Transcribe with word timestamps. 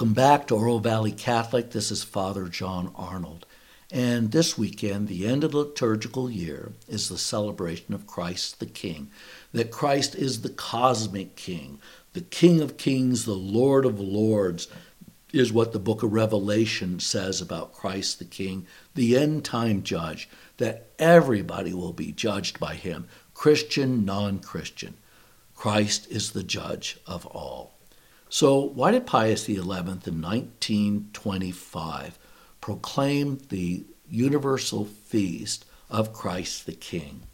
Welcome 0.00 0.14
back 0.14 0.46
to 0.46 0.54
Oro 0.54 0.78
Valley 0.78 1.12
Catholic. 1.12 1.72
This 1.72 1.90
is 1.90 2.02
Father 2.02 2.48
John 2.48 2.90
Arnold. 2.96 3.44
And 3.92 4.32
this 4.32 4.56
weekend, 4.56 5.08
the 5.08 5.26
end 5.26 5.44
of 5.44 5.52
the 5.52 5.58
liturgical 5.58 6.30
year, 6.30 6.72
is 6.88 7.10
the 7.10 7.18
celebration 7.18 7.92
of 7.92 8.06
Christ 8.06 8.60
the 8.60 8.66
King. 8.66 9.10
That 9.52 9.70
Christ 9.70 10.14
is 10.14 10.40
the 10.40 10.48
cosmic 10.48 11.36
King, 11.36 11.80
the 12.14 12.22
King 12.22 12.62
of 12.62 12.78
Kings, 12.78 13.26
the 13.26 13.34
Lord 13.34 13.84
of 13.84 14.00
Lords, 14.00 14.68
is 15.34 15.52
what 15.52 15.74
the 15.74 15.78
book 15.78 16.02
of 16.02 16.14
Revelation 16.14 16.98
says 16.98 17.42
about 17.42 17.74
Christ 17.74 18.18
the 18.18 18.24
King, 18.24 18.66
the 18.94 19.18
end 19.18 19.44
time 19.44 19.82
judge, 19.82 20.30
that 20.56 20.86
everybody 20.98 21.74
will 21.74 21.92
be 21.92 22.10
judged 22.10 22.58
by 22.58 22.74
him, 22.74 23.06
Christian, 23.34 24.06
non 24.06 24.38
Christian. 24.38 24.94
Christ 25.54 26.10
is 26.10 26.30
the 26.30 26.42
judge 26.42 26.98
of 27.06 27.26
all. 27.26 27.74
So, 28.32 28.60
why 28.60 28.92
did 28.92 29.06
Pius 29.06 29.46
XI 29.46 29.54
in 29.54 29.64
1925 29.64 32.18
proclaim 32.60 33.40
the 33.48 33.84
universal 34.08 34.84
feast 34.84 35.64
of 35.90 36.12
Christ 36.12 36.64
the 36.64 36.72
King? 36.72 37.24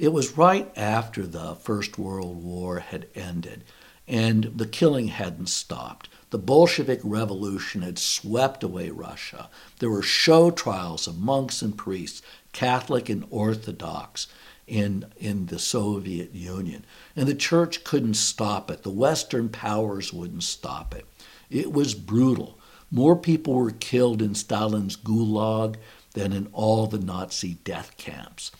It 0.00 0.12
was 0.12 0.36
right 0.36 0.76
after 0.76 1.24
the 1.24 1.54
First 1.54 1.98
World 1.98 2.42
War 2.42 2.80
had 2.80 3.06
ended 3.14 3.62
and 4.08 4.50
the 4.56 4.66
killing 4.66 5.06
hadn't 5.06 5.48
stopped. 5.48 6.08
The 6.30 6.38
Bolshevik 6.38 6.98
Revolution 7.04 7.82
had 7.82 7.96
swept 7.96 8.64
away 8.64 8.90
Russia. 8.90 9.48
There 9.78 9.88
were 9.88 10.02
show 10.02 10.50
trials 10.50 11.06
of 11.06 11.16
monks 11.16 11.62
and 11.62 11.78
priests, 11.78 12.22
Catholic 12.52 13.08
and 13.08 13.24
Orthodox 13.30 14.26
in, 14.70 15.04
in 15.18 15.46
the 15.46 15.58
Soviet 15.58 16.32
Union. 16.32 16.84
And 17.16 17.28
the 17.28 17.34
church 17.34 17.82
couldn't 17.82 18.14
stop 18.14 18.70
it. 18.70 18.84
The 18.84 18.90
Western 18.90 19.48
powers 19.48 20.12
wouldn't 20.12 20.44
stop 20.44 20.94
it. 20.94 21.04
It 21.50 21.72
was 21.72 21.94
brutal. 21.94 22.58
More 22.90 23.16
people 23.16 23.54
were 23.54 23.72
killed 23.72 24.22
in 24.22 24.34
Stalin's 24.34 24.96
Gulag 24.96 25.76
than 26.14 26.32
in 26.32 26.48
all 26.52 26.86
the 26.86 26.98
Nazi 26.98 27.54
death 27.64 27.96
camps. 27.96 28.52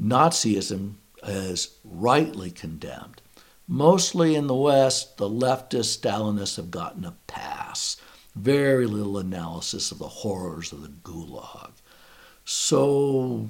Nazism 0.00 0.94
is 1.26 1.76
rightly 1.84 2.50
condemned. 2.50 3.20
Mostly 3.66 4.36
in 4.36 4.46
the 4.46 4.54
West, 4.54 5.16
the 5.16 5.28
leftist 5.28 5.98
Stalinists 5.98 6.56
have 6.56 6.70
gotten 6.70 7.04
a 7.04 7.14
pass. 7.26 7.96
Very 8.36 8.86
little 8.86 9.18
analysis 9.18 9.90
of 9.90 9.98
the 9.98 10.08
horrors 10.08 10.72
of 10.72 10.82
the 10.82 10.88
Gulag. 10.88 11.70
So, 12.44 13.48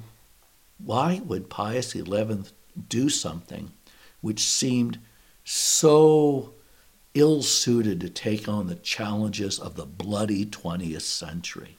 why 0.77 1.21
would 1.25 1.49
Pius 1.49 1.91
XI 1.91 2.03
do 2.89 3.09
something 3.09 3.71
which 4.21 4.41
seemed 4.41 4.99
so 5.43 6.53
ill 7.13 7.41
suited 7.41 8.01
to 8.01 8.09
take 8.09 8.49
on 8.49 8.67
the 8.67 8.75
challenges 8.75 9.59
of 9.59 9.75
the 9.75 9.85
bloody 9.85 10.45
20th 10.45 11.01
century? 11.01 11.77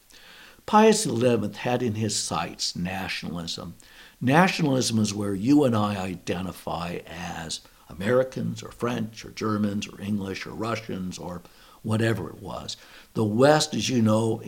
Pius 0.65 1.05
XI 1.05 1.51
had 1.59 1.83
in 1.83 1.95
his 1.95 2.17
sights 2.17 2.75
nationalism. 2.75 3.75
Nationalism 4.21 4.99
is 4.99 5.15
where 5.15 5.35
you 5.35 5.65
and 5.65 5.77
I 5.77 5.97
identify 5.97 6.99
as 7.07 7.61
Americans 7.89 8.63
or 8.63 8.73
French 8.73 9.25
or 9.25 9.31
Germans 9.31 9.87
or 9.87 10.01
English 10.01 10.45
or 10.45 10.51
Russians 10.51 11.19
or 11.19 11.43
whatever 11.83 12.29
it 12.29 12.43
was. 12.43 12.77
The 13.15 13.25
West, 13.25 13.75
as 13.75 13.89
you 13.89 14.03
know, 14.03 14.43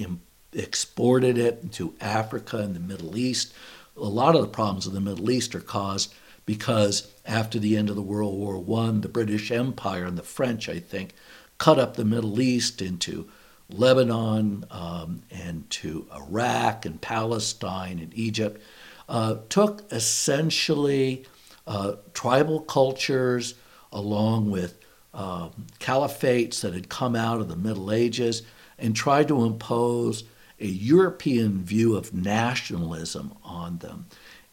exported 0.53 1.39
it 1.39 1.71
to 1.73 1.95
Africa 2.01 2.59
and 2.59 2.75
the 2.75 2.81
Middle 2.81 3.17
East 3.17 3.55
a 3.99 4.09
lot 4.09 4.35
of 4.35 4.43
the 4.43 4.49
problems 4.49 4.87
in 4.87 4.95
the 4.95 5.01
Middle 5.01 5.31
East 5.31 5.55
are 5.55 5.61
caused 5.61 6.15
because 6.47 7.13
after 7.27 7.59
the 7.59 7.77
end 7.77 7.91
of 7.91 7.97
the 7.97 8.03
World 8.03 8.39
War 8.39 8.57
I, 8.81 8.93
the 8.93 9.09
British 9.09 9.51
Empire 9.51 10.05
and 10.05 10.17
the 10.17 10.23
French, 10.23 10.69
I 10.69 10.79
think, 10.79 11.13
cut 11.59 11.79
up 11.79 11.95
the 11.95 12.05
Middle 12.05 12.41
East 12.41 12.81
into 12.81 13.29
Lebanon 13.71 14.65
um, 14.71 15.23
and 15.31 15.69
to 15.71 16.07
Iraq 16.15 16.87
and 16.87 17.01
Palestine 17.01 17.99
and 17.99 18.15
Egypt, 18.15 18.63
uh, 19.09 19.37
took 19.49 19.85
essentially 19.93 21.27
uh, 21.67 21.97
tribal 22.15 22.61
cultures 22.61 23.55
along 23.93 24.51
with 24.51 24.79
um, 25.13 25.67
caliphates 25.81 26.61
that 26.61 26.73
had 26.73 26.89
come 26.89 27.15
out 27.15 27.41
of 27.41 27.49
the 27.49 27.57
Middle 27.57 27.93
Ages 27.93 28.43
and 28.79 28.95
tried 28.95 29.29
to 29.29 29.45
impose 29.45 30.25
a 30.61 30.67
European 30.67 31.65
view 31.65 31.97
of 31.97 32.15
nationalism 32.15 33.35
on 33.45 33.79
them. 33.79 34.07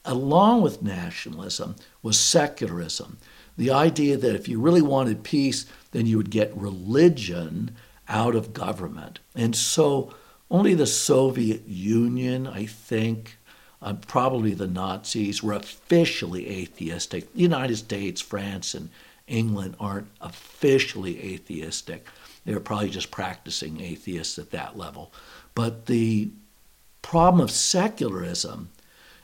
Along 0.03 0.61
with 0.61 0.83
nationalism 0.83 1.75
was 2.01 2.19
secularism, 2.19 3.17
the 3.57 3.71
idea 3.71 4.17
that 4.17 4.35
if 4.35 4.47
you 4.47 4.59
really 4.59 4.81
wanted 4.81 5.23
peace, 5.23 5.65
then 5.91 6.05
you 6.05 6.17
would 6.17 6.29
get 6.29 6.55
religion 6.55 7.75
out 8.07 8.35
of 8.35 8.53
government. 8.53 9.19
And 9.33 9.55
so 9.55 10.13
only 10.51 10.73
the 10.73 10.85
Soviet 10.85 11.67
Union, 11.67 12.45
I 12.45 12.65
think, 12.65 13.37
uh, 13.81 13.93
probably 13.93 14.53
the 14.53 14.67
Nazis, 14.67 15.41
were 15.41 15.53
officially 15.53 16.47
atheistic. 16.49 17.33
The 17.33 17.41
United 17.41 17.77
States, 17.77 18.21
France, 18.21 18.73
and 18.73 18.89
England 19.27 19.75
aren't 19.79 20.07
officially 20.21 21.33
atheistic. 21.33 22.05
They're 22.45 22.59
probably 22.59 22.89
just 22.89 23.09
practicing 23.09 23.81
atheists 23.81 24.37
at 24.37 24.51
that 24.51 24.77
level. 24.77 25.11
But 25.55 25.87
the 25.87 26.29
problem 27.01 27.41
of 27.41 27.51
secularism 27.51 28.69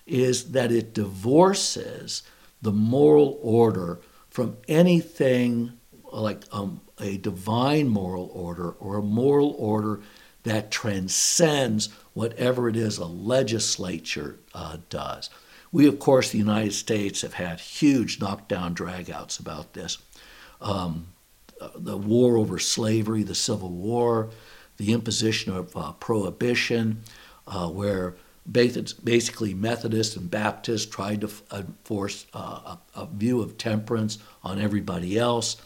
is 0.07 0.51
that 0.51 0.71
it 0.71 0.93
divorces 0.93 2.23
the 2.61 2.71
moral 2.71 3.39
order 3.41 3.99
from 4.29 4.57
anything 4.67 5.73
like 6.11 6.43
um, 6.51 6.81
a 6.99 7.17
divine 7.17 7.87
moral 7.87 8.31
order 8.33 8.71
or 8.71 8.97
a 8.97 9.03
moral 9.03 9.55
order 9.57 10.01
that 10.43 10.71
transcends 10.71 11.89
whatever 12.13 12.67
it 12.67 12.75
is 12.75 12.97
a 12.97 13.05
legislature 13.05 14.39
uh, 14.53 14.77
does. 14.89 15.29
We, 15.71 15.87
of 15.87 15.99
course, 15.99 16.31
the 16.31 16.37
United 16.37 16.73
States, 16.73 17.21
have 17.21 17.35
had 17.35 17.59
huge 17.59 18.19
knockdown 18.19 18.75
dragouts 18.75 19.39
about 19.39 19.73
this. 19.73 19.97
Um, 20.59 21.07
the 21.75 21.97
war 21.97 22.37
over 22.37 22.59
slavery, 22.59 23.23
the 23.23 23.35
Civil 23.35 23.69
War, 23.69 24.29
the 24.81 24.93
imposition 24.93 25.53
of 25.55 25.77
uh, 25.77 25.91
prohibition, 25.93 27.03
uh, 27.45 27.67
where 27.69 28.15
basically 28.51 29.53
Methodists 29.53 30.15
and 30.15 30.29
Baptists 30.29 30.87
tried 30.87 31.21
to 31.21 31.29
enforce 31.53 32.25
uh, 32.33 32.75
a, 32.95 33.01
a, 33.01 33.05
view 33.05 33.41
of 33.41 33.59
temperance 33.59 34.17
on 34.43 34.59
everybody 34.59 35.19
else. 35.19 35.57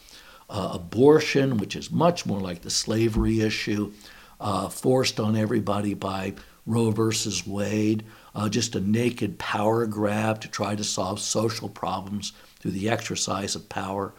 Uh, 0.50 0.72
abortion, 0.74 1.56
which 1.56 1.74
is 1.74 1.90
much 1.90 2.26
more 2.26 2.38
like 2.40 2.60
the 2.60 2.70
slavery 2.70 3.40
issue, 3.40 3.90
uh, 4.38 4.68
forced 4.68 5.18
on 5.18 5.34
everybody 5.34 5.94
by 5.94 6.34
Roe 6.66 6.90
versus 6.90 7.46
Wade, 7.46 8.04
uh, 8.34 8.50
just 8.50 8.76
a 8.76 8.80
naked 8.80 9.38
power 9.38 9.86
grab 9.86 10.42
to 10.42 10.48
try 10.48 10.76
to 10.76 10.84
solve 10.84 11.20
social 11.20 11.70
problems 11.70 12.32
through 12.60 12.72
the 12.72 12.90
exercise 12.90 13.56
of 13.56 13.68
power. 13.70 14.12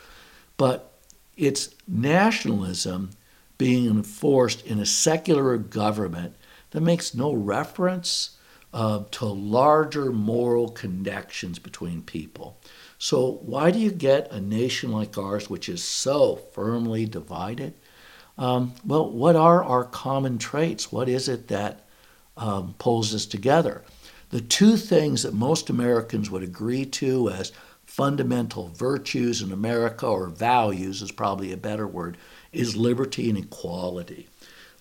But 0.58 0.92
it's 1.38 1.70
nationalism 1.88 3.12
being 3.58 3.88
enforced 3.88 4.66
in 4.66 4.80
a 4.80 4.86
secular 4.86 5.58
government 5.58 6.36
that 6.72 6.82
makes 6.82 7.14
no 7.14 7.34
reference 7.34 8.38
uh, 8.74 9.04
to 9.12 9.26
larger 9.26 10.12
moral 10.12 10.70
connections 10.70 11.58
between 11.58 12.02
people. 12.02 12.60
So, 13.00 13.40
why 13.44 13.72
do 13.72 13.80
you 13.80 13.92
get 13.92 14.32
a 14.32 14.42
nation 14.42 14.92
like 14.92 15.18
ours, 15.18 15.50
which 15.50 15.70
is 15.70 15.84
so 15.84 16.36
firmly 16.36 17.06
divided? 17.06 17.74
Um, 18.38 18.74
well, 18.86 19.10
what 19.10 19.36
are 19.36 19.64
our 19.64 19.84
common 19.84 20.38
traits? 20.38 20.92
What 20.92 21.10
is 21.10 21.28
it 21.28 21.48
that 21.48 21.88
um, 22.36 22.76
pulls 22.78 23.16
us 23.16 23.26
together? 23.26 23.84
The 24.30 24.42
two 24.42 24.78
things 24.78 25.24
that 25.24 25.34
most 25.34 25.70
Americans 25.70 26.30
would 26.30 26.44
agree 26.44 26.86
to 26.86 27.30
as 27.30 27.52
fundamental 27.86 28.68
virtues 28.68 29.42
in 29.42 29.52
America, 29.52 30.06
or 30.06 30.28
values 30.28 31.02
is 31.02 31.12
probably 31.12 31.52
a 31.54 31.58
better 31.58 31.88
word, 31.88 32.18
is 32.52 32.76
liberty 32.76 33.30
and 33.30 33.38
equality. 33.38 34.28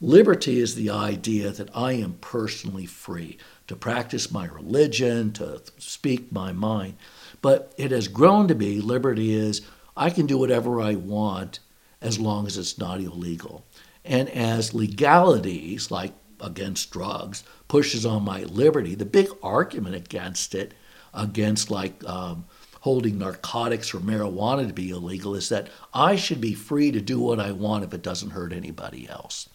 Liberty 0.00 0.60
is 0.60 0.74
the 0.74 0.90
idea 0.90 1.50
that 1.50 1.70
I 1.74 1.92
am 1.92 2.18
personally 2.20 2.86
free 2.86 3.38
to 3.66 3.74
practice 3.74 4.30
my 4.30 4.46
religion, 4.46 5.32
to 5.34 5.62
speak 5.78 6.30
my 6.30 6.52
mind. 6.52 6.96
But 7.40 7.72
it 7.78 7.90
has 7.90 8.08
grown 8.08 8.46
to 8.48 8.54
be 8.54 8.80
liberty 8.80 9.32
is 9.34 9.62
I 9.96 10.10
can 10.10 10.26
do 10.26 10.36
whatever 10.36 10.80
I 10.80 10.94
want 10.94 11.60
as 12.02 12.18
long 12.18 12.46
as 12.46 12.58
it's 12.58 12.78
not 12.78 13.00
illegal. 13.00 13.64
And 14.04 14.28
as 14.28 14.74
legalities, 14.74 15.90
like 15.90 16.12
against 16.40 16.90
drugs, 16.90 17.42
pushes 17.66 18.04
on 18.04 18.22
my 18.22 18.42
liberty, 18.44 18.94
the 18.94 19.06
big 19.06 19.28
argument 19.42 19.96
against 19.96 20.54
it, 20.54 20.74
against 21.14 21.70
like 21.70 22.04
um, 22.04 22.44
holding 22.86 23.18
narcotics 23.18 23.92
or 23.92 23.98
marijuana 23.98 24.64
to 24.64 24.72
be 24.72 24.90
illegal 24.90 25.34
is 25.34 25.48
that 25.48 25.66
I 25.92 26.14
should 26.14 26.40
be 26.40 26.54
free 26.54 26.92
to 26.92 27.00
do 27.00 27.18
what 27.18 27.40
I 27.40 27.50
want 27.50 27.82
if 27.82 27.92
it 27.92 28.00
doesn't 28.00 28.30
hurt 28.30 28.52
anybody 28.52 29.08
else. 29.08 29.48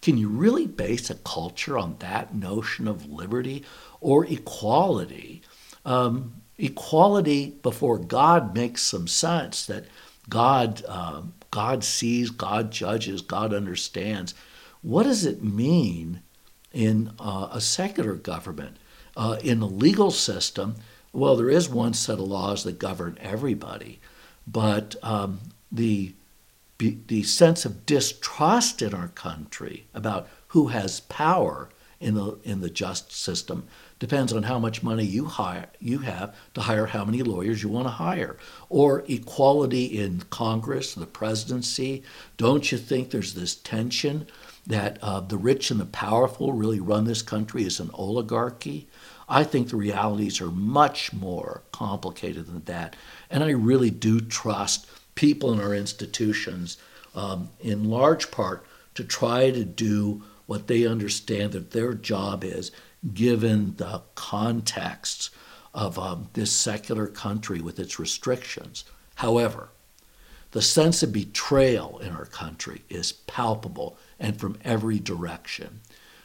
Can 0.00 0.16
you 0.16 0.30
really 0.30 0.66
base 0.66 1.10
a 1.10 1.16
culture 1.16 1.76
on 1.76 1.96
that 1.98 2.34
notion 2.34 2.88
of 2.88 3.04
liberty 3.04 3.62
or 4.00 4.24
equality? 4.24 5.42
Um, 5.84 6.40
equality 6.56 7.58
before 7.62 7.98
God 7.98 8.54
makes 8.54 8.80
some 8.80 9.06
sense 9.06 9.66
that 9.66 9.84
God, 10.30 10.82
um, 10.86 11.34
God 11.50 11.84
sees, 11.84 12.30
God 12.30 12.70
judges, 12.70 13.20
God 13.20 13.52
understands. 13.52 14.32
what 14.80 15.02
does 15.02 15.26
it 15.26 15.44
mean 15.44 16.22
in 16.72 17.12
uh, 17.20 17.50
a 17.52 17.60
secular 17.60 18.14
government? 18.14 18.78
Uh, 19.14 19.36
in 19.42 19.60
a 19.60 19.66
legal 19.66 20.10
system, 20.10 20.76
well, 21.12 21.36
there 21.36 21.50
is 21.50 21.68
one 21.68 21.94
set 21.94 22.18
of 22.18 22.28
laws 22.28 22.64
that 22.64 22.78
govern 22.78 23.18
everybody, 23.20 24.00
but 24.46 24.96
um, 25.02 25.40
the 25.70 26.14
the 26.78 27.24
sense 27.24 27.64
of 27.64 27.84
distrust 27.86 28.82
in 28.82 28.94
our 28.94 29.08
country 29.08 29.86
about 29.92 30.28
who 30.48 30.68
has 30.68 31.00
power 31.00 31.68
in 32.00 32.14
the 32.14 32.38
in 32.44 32.60
the 32.60 32.70
just 32.70 33.10
system 33.10 33.66
depends 33.98 34.32
on 34.32 34.44
how 34.44 34.60
much 34.60 34.84
money 34.84 35.04
you 35.04 35.24
hire 35.24 35.66
you 35.80 35.98
have 35.98 36.34
to 36.54 36.60
hire 36.60 36.86
how 36.86 37.04
many 37.04 37.22
lawyers 37.22 37.62
you 37.62 37.68
want 37.68 37.86
to 37.86 37.90
hire. 37.92 38.36
Or 38.68 39.04
equality 39.08 39.98
in 39.98 40.20
congress 40.30 40.94
the 40.94 41.06
presidency. 41.06 42.04
Don't 42.36 42.70
you 42.70 42.78
think 42.78 43.10
there's 43.10 43.34
this 43.34 43.56
tension 43.56 44.28
that 44.66 44.98
uh, 45.02 45.20
the 45.20 45.38
rich 45.38 45.70
and 45.72 45.80
the 45.80 45.86
powerful 45.86 46.52
really 46.52 46.78
run 46.78 47.04
this 47.04 47.22
country 47.22 47.64
as 47.64 47.80
an 47.80 47.90
oligarchy 47.94 48.86
i 49.28 49.44
think 49.44 49.68
the 49.68 49.76
realities 49.76 50.40
are 50.40 50.50
much 50.50 51.12
more 51.12 51.62
complicated 51.72 52.46
than 52.46 52.62
that 52.64 52.96
and 53.30 53.44
i 53.44 53.50
really 53.50 53.90
do 53.90 54.20
trust 54.20 54.86
people 55.14 55.52
in 55.52 55.60
our 55.60 55.74
institutions 55.74 56.78
um, 57.14 57.50
in 57.60 57.90
large 57.90 58.30
part 58.30 58.64
to 58.94 59.04
try 59.04 59.50
to 59.50 59.64
do 59.64 60.22
what 60.46 60.66
they 60.66 60.86
understand 60.86 61.52
that 61.52 61.72
their 61.72 61.92
job 61.92 62.42
is, 62.42 62.72
given 63.12 63.74
the 63.76 64.00
context 64.14 65.30
of 65.74 65.98
um, 65.98 66.28
this 66.32 66.50
secular 66.50 67.06
country 67.06 67.60
with 67.60 67.78
its 67.78 67.98
restrictions. 67.98 68.84
However, 69.16 69.68
the 70.52 70.62
sense 70.62 71.02
of 71.02 71.12
betrayal 71.12 71.98
in 71.98 72.10
our 72.12 72.24
country 72.24 72.82
is 72.88 73.12
palpable 73.12 73.98
and 74.18 74.40
from 74.40 74.56
every 74.64 74.98
direction. 74.98 75.80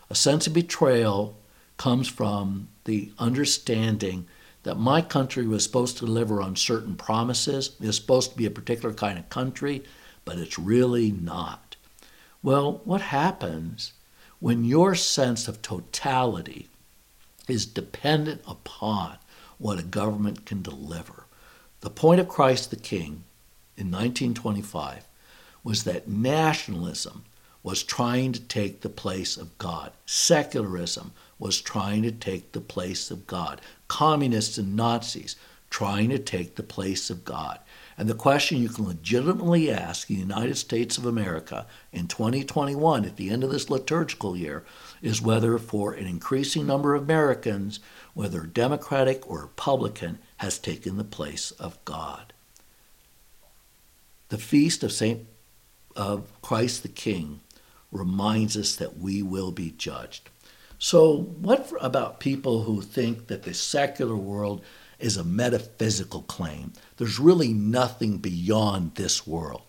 A 0.09 0.15
sense 0.15 0.47
of 0.47 0.53
betrayal 0.53 1.37
comes 1.77 2.07
from 2.07 2.67
the 2.85 3.11
understanding 3.19 4.27
that 4.63 4.75
my 4.75 5.01
country 5.01 5.45
was 5.45 5.63
supposed 5.63 5.97
to 5.97 6.05
deliver 6.05 6.41
on 6.41 6.55
certain 6.55 6.95
promises. 6.95 7.75
It's 7.81 7.97
supposed 7.97 8.31
to 8.31 8.37
be 8.37 8.45
a 8.45 8.51
particular 8.51 8.93
kind 8.93 9.19
of 9.19 9.29
country, 9.29 9.83
but 10.25 10.37
it's 10.37 10.57
really 10.57 11.11
not. 11.11 11.75
Well, 12.41 12.81
what 12.85 13.01
happens 13.01 13.93
when 14.39 14.65
your 14.65 14.95
sense 14.95 15.47
of 15.47 15.61
totality 15.61 16.67
is 17.47 17.65
dependent 17.65 18.41
upon 18.47 19.17
what 19.57 19.79
a 19.79 19.83
government 19.83 20.45
can 20.45 20.61
deliver. 20.61 21.25
The 21.81 21.89
point 21.89 22.19
of 22.19 22.27
Christ 22.27 22.69
the 22.69 22.75
King 22.75 23.23
in 23.77 23.91
1925 23.91 25.07
was 25.63 25.83
that 25.83 26.07
nationalism 26.07 27.23
was 27.63 27.81
trying 27.81 28.33
to 28.33 28.41
take 28.41 28.81
the 28.81 28.89
place 28.89 29.37
of 29.37 29.57
God. 29.57 29.91
Secularism 30.05 31.13
was 31.39 31.61
trying 31.61 32.03
to 32.03 32.11
take 32.11 32.51
the 32.51 32.61
place 32.61 33.09
of 33.09 33.25
God. 33.25 33.61
Communists 33.87 34.57
and 34.57 34.75
Nazis 34.75 35.35
trying 35.69 36.09
to 36.09 36.19
take 36.19 36.55
the 36.55 36.63
place 36.63 37.09
of 37.09 37.25
God. 37.25 37.59
And 37.97 38.09
the 38.09 38.15
question 38.15 38.61
you 38.61 38.69
can 38.69 38.85
legitimately 38.85 39.71
ask 39.71 40.07
the 40.07 40.15
United 40.15 40.57
States 40.57 40.97
of 40.97 41.05
America 41.05 41.65
in 41.91 42.07
2021, 42.07 43.05
at 43.05 43.17
the 43.17 43.29
end 43.29 43.43
of 43.43 43.51
this 43.51 43.69
liturgical 43.69 44.35
year, 44.35 44.63
is 45.01 45.21
whether 45.21 45.57
for 45.57 45.93
an 45.93 46.07
increasing 46.07 46.65
number 46.65 46.95
of 46.95 47.03
Americans, 47.03 47.79
whether 48.13 48.41
Democratic 48.41 49.29
or 49.29 49.41
Republican, 49.41 50.19
has 50.37 50.57
taken 50.57 50.97
the 50.97 51.03
place 51.03 51.51
of 51.51 51.83
God. 51.85 52.33
The 54.29 54.37
feast 54.37 54.83
of 54.83 54.91
St. 54.91 55.27
of 55.95 56.27
Christ 56.41 56.81
the 56.81 56.89
King 56.89 57.41
reminds 57.93 58.57
us 58.57 58.75
that 58.75 58.97
we 58.97 59.21
will 59.21 59.51
be 59.51 59.71
judged. 59.71 60.29
So, 60.79 61.15
what 61.15 61.71
about 61.79 62.19
people 62.19 62.63
who 62.63 62.81
think 62.81 63.27
that 63.27 63.43
the 63.43 63.53
secular 63.53 64.17
world 64.17 64.61
is 65.03 65.17
a 65.17 65.23
metaphysical 65.23 66.21
claim. 66.23 66.71
There's 66.97 67.19
really 67.19 67.53
nothing 67.53 68.17
beyond 68.17 68.95
this 68.95 69.27
world. 69.27 69.63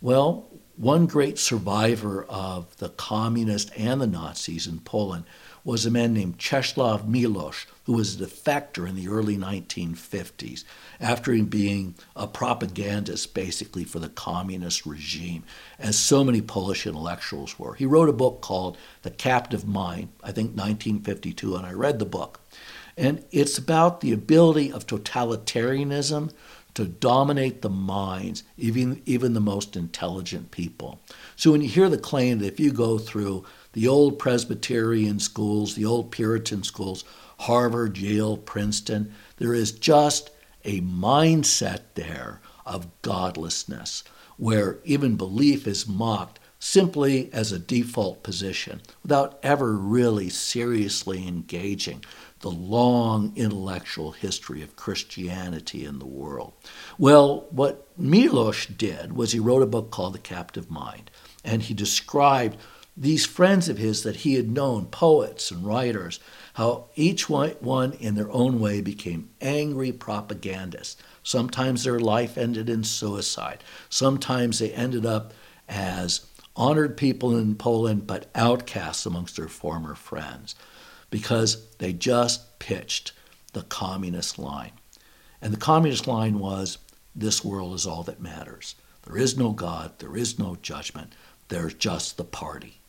Well, 0.00 0.48
one 0.76 1.06
great 1.06 1.38
survivor 1.38 2.24
of 2.24 2.76
the 2.78 2.90
communists 2.90 3.70
and 3.76 4.00
the 4.00 4.08
Nazis 4.08 4.66
in 4.66 4.80
Poland 4.80 5.24
was 5.66 5.84
a 5.84 5.90
man 5.90 6.14
named 6.14 6.38
Czeslaw 6.38 7.04
Milosz, 7.08 7.66
who 7.86 7.94
was 7.94 8.14
a 8.14 8.24
defector 8.24 8.88
in 8.88 8.94
the 8.94 9.08
early 9.08 9.36
1950s 9.36 10.62
after 11.00 11.32
being 11.42 11.96
a 12.14 12.28
propagandist 12.28 13.34
basically 13.34 13.82
for 13.82 13.98
the 13.98 14.08
communist 14.08 14.86
regime, 14.86 15.42
as 15.80 15.98
so 15.98 16.22
many 16.22 16.40
Polish 16.40 16.86
intellectuals 16.86 17.58
were. 17.58 17.74
He 17.74 17.84
wrote 17.84 18.08
a 18.08 18.12
book 18.12 18.42
called 18.42 18.78
The 19.02 19.10
Captive 19.10 19.66
Mind, 19.66 20.10
I 20.22 20.30
think 20.30 20.50
1952, 20.50 21.56
and 21.56 21.66
I 21.66 21.72
read 21.72 21.98
the 21.98 22.04
book. 22.04 22.40
And 22.96 23.24
it's 23.32 23.58
about 23.58 24.00
the 24.00 24.12
ability 24.12 24.70
of 24.70 24.86
totalitarianism 24.86 26.30
to 26.74 26.84
dominate 26.84 27.62
the 27.62 27.70
minds, 27.70 28.44
even, 28.56 29.02
even 29.04 29.34
the 29.34 29.40
most 29.40 29.74
intelligent 29.74 30.52
people. 30.52 31.00
So 31.34 31.50
when 31.50 31.62
you 31.62 31.68
hear 31.68 31.88
the 31.88 31.98
claim 31.98 32.38
that 32.38 32.46
if 32.46 32.60
you 32.60 32.70
go 32.70 32.98
through 32.98 33.44
the 33.76 33.86
old 33.86 34.18
Presbyterian 34.18 35.20
schools, 35.20 35.74
the 35.74 35.84
old 35.84 36.10
Puritan 36.10 36.62
schools, 36.62 37.04
Harvard, 37.40 37.98
Yale, 37.98 38.38
Princeton, 38.38 39.12
there 39.36 39.52
is 39.52 39.70
just 39.70 40.30
a 40.64 40.80
mindset 40.80 41.80
there 41.94 42.40
of 42.64 42.88
godlessness, 43.02 44.02
where 44.38 44.78
even 44.84 45.16
belief 45.16 45.66
is 45.66 45.86
mocked 45.86 46.38
simply 46.58 47.30
as 47.34 47.52
a 47.52 47.58
default 47.58 48.22
position 48.22 48.80
without 49.02 49.38
ever 49.42 49.74
really 49.74 50.30
seriously 50.30 51.28
engaging 51.28 52.02
the 52.40 52.50
long 52.50 53.30
intellectual 53.36 54.12
history 54.12 54.62
of 54.62 54.74
Christianity 54.76 55.84
in 55.84 55.98
the 55.98 56.06
world. 56.06 56.54
Well, 56.96 57.46
what 57.50 57.86
Milosz 58.00 58.74
did 58.74 59.12
was 59.12 59.32
he 59.32 59.38
wrote 59.38 59.62
a 59.62 59.66
book 59.66 59.90
called 59.90 60.14
The 60.14 60.18
Captive 60.18 60.70
Mind, 60.70 61.10
and 61.44 61.60
he 61.60 61.74
described 61.74 62.56
these 62.96 63.26
friends 63.26 63.68
of 63.68 63.76
his 63.76 64.02
that 64.04 64.16
he 64.16 64.34
had 64.34 64.48
known, 64.48 64.86
poets 64.86 65.50
and 65.50 65.66
writers, 65.66 66.18
how 66.54 66.86
each 66.94 67.28
one 67.28 67.92
in 68.00 68.14
their 68.14 68.30
own 68.30 68.58
way 68.58 68.80
became 68.80 69.28
angry 69.40 69.92
propagandists. 69.92 70.96
Sometimes 71.22 71.84
their 71.84 72.00
life 72.00 72.38
ended 72.38 72.70
in 72.70 72.84
suicide. 72.84 73.62
Sometimes 73.90 74.58
they 74.58 74.72
ended 74.72 75.04
up 75.04 75.34
as 75.68 76.26
honored 76.56 76.96
people 76.96 77.36
in 77.36 77.54
Poland, 77.54 78.06
but 78.06 78.30
outcasts 78.34 79.04
amongst 79.04 79.36
their 79.36 79.48
former 79.48 79.94
friends 79.94 80.54
because 81.10 81.66
they 81.76 81.92
just 81.92 82.58
pitched 82.58 83.12
the 83.52 83.62
communist 83.62 84.38
line. 84.38 84.72
And 85.42 85.52
the 85.52 85.58
communist 85.58 86.06
line 86.06 86.38
was 86.38 86.78
this 87.14 87.44
world 87.44 87.74
is 87.74 87.86
all 87.86 88.02
that 88.04 88.20
matters. 88.20 88.74
There 89.04 89.18
is 89.18 89.36
no 89.36 89.50
God, 89.50 89.98
there 89.98 90.16
is 90.16 90.38
no 90.38 90.56
judgment, 90.62 91.12
there's 91.48 91.74
just 91.74 92.16
the 92.16 92.24
party. 92.24 92.80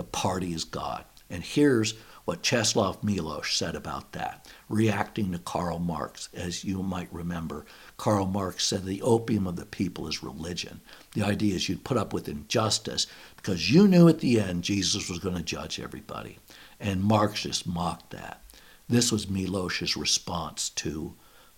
The 0.00 0.04
party 0.04 0.54
is 0.54 0.64
God. 0.64 1.04
And 1.28 1.44
here's 1.44 1.92
what 2.24 2.42
Czeslaw 2.42 3.02
Milosz 3.02 3.54
said 3.54 3.74
about 3.74 4.12
that, 4.12 4.50
reacting 4.70 5.30
to 5.32 5.38
Karl 5.38 5.78
Marx. 5.78 6.30
As 6.32 6.64
you 6.64 6.82
might 6.82 7.12
remember, 7.12 7.66
Karl 7.98 8.24
Marx 8.24 8.66
said 8.66 8.86
the 8.86 9.02
opium 9.02 9.46
of 9.46 9.56
the 9.56 9.66
people 9.66 10.08
is 10.08 10.22
religion. 10.22 10.80
The 11.12 11.22
idea 11.22 11.54
is 11.54 11.68
you'd 11.68 11.84
put 11.84 11.98
up 11.98 12.14
with 12.14 12.30
injustice 12.30 13.08
because 13.36 13.70
you 13.70 13.86
knew 13.86 14.08
at 14.08 14.20
the 14.20 14.40
end 14.40 14.64
Jesus 14.64 15.10
was 15.10 15.18
going 15.18 15.36
to 15.36 15.42
judge 15.42 15.78
everybody. 15.78 16.38
And 16.80 17.04
Marx 17.04 17.42
just 17.42 17.66
mocked 17.66 18.08
that. 18.12 18.40
This 18.88 19.12
was 19.12 19.26
Milosz's 19.26 19.98
response 19.98 20.70
to 20.76 21.12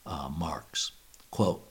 uh, 0.05 0.29
Marx. 0.37 0.91
Quote, 1.31 1.65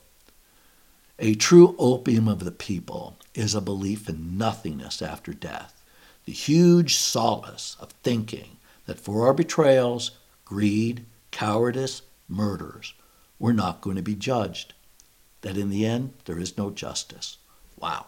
a 1.18 1.34
true 1.34 1.76
opium 1.78 2.28
of 2.28 2.44
the 2.44 2.50
people 2.50 3.18
is 3.34 3.54
a 3.54 3.60
belief 3.60 4.08
in 4.08 4.38
nothingness 4.38 5.02
after 5.02 5.34
death, 5.34 5.81
the 6.24 6.32
huge 6.32 6.94
solace 6.94 7.76
of 7.80 7.90
thinking 8.02 8.56
that 8.86 9.00
for 9.00 9.26
our 9.26 9.34
betrayals, 9.34 10.12
greed, 10.44 11.04
cowardice, 11.30 12.02
murders, 12.28 12.94
we're 13.38 13.52
not 13.52 13.80
going 13.80 13.96
to 13.96 14.02
be 14.02 14.14
judged, 14.14 14.74
that 15.40 15.56
in 15.56 15.70
the 15.70 15.84
end 15.84 16.12
there 16.24 16.38
is 16.38 16.56
no 16.56 16.70
justice. 16.70 17.38
Wow. 17.78 18.06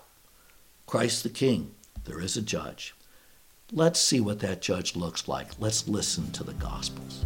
Christ 0.87 1.23
the 1.23 1.29
King, 1.29 1.75
there 2.05 2.21
is 2.21 2.37
a 2.37 2.43
judge. 2.43 2.95
Let's 3.73 3.99
see 3.99 4.21
what 4.21 4.41
that 4.41 4.63
judge 4.63 4.95
looks 4.95 5.27
like. 5.27 5.49
Let's 5.59 5.89
listen 5.89 6.31
to 6.33 6.45
the 6.45 6.53
Gospels. 6.55 7.25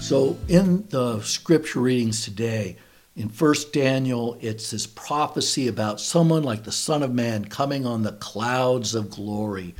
So, 0.00 0.36
in 0.48 0.86
the 0.88 1.20
scripture 1.22 1.78
readings 1.78 2.24
today, 2.24 2.76
in 3.16 3.28
1 3.28 3.54
Daniel, 3.72 4.38
it's 4.40 4.70
this 4.70 4.86
prophecy 4.86 5.66
about 5.66 6.00
someone 6.00 6.42
like 6.42 6.64
the 6.64 6.72
Son 6.72 7.02
of 7.02 7.12
Man 7.12 7.44
coming 7.44 7.84
on 7.84 8.02
the 8.02 8.12
clouds 8.12 8.94
of 8.94 9.10
glory. 9.10 9.74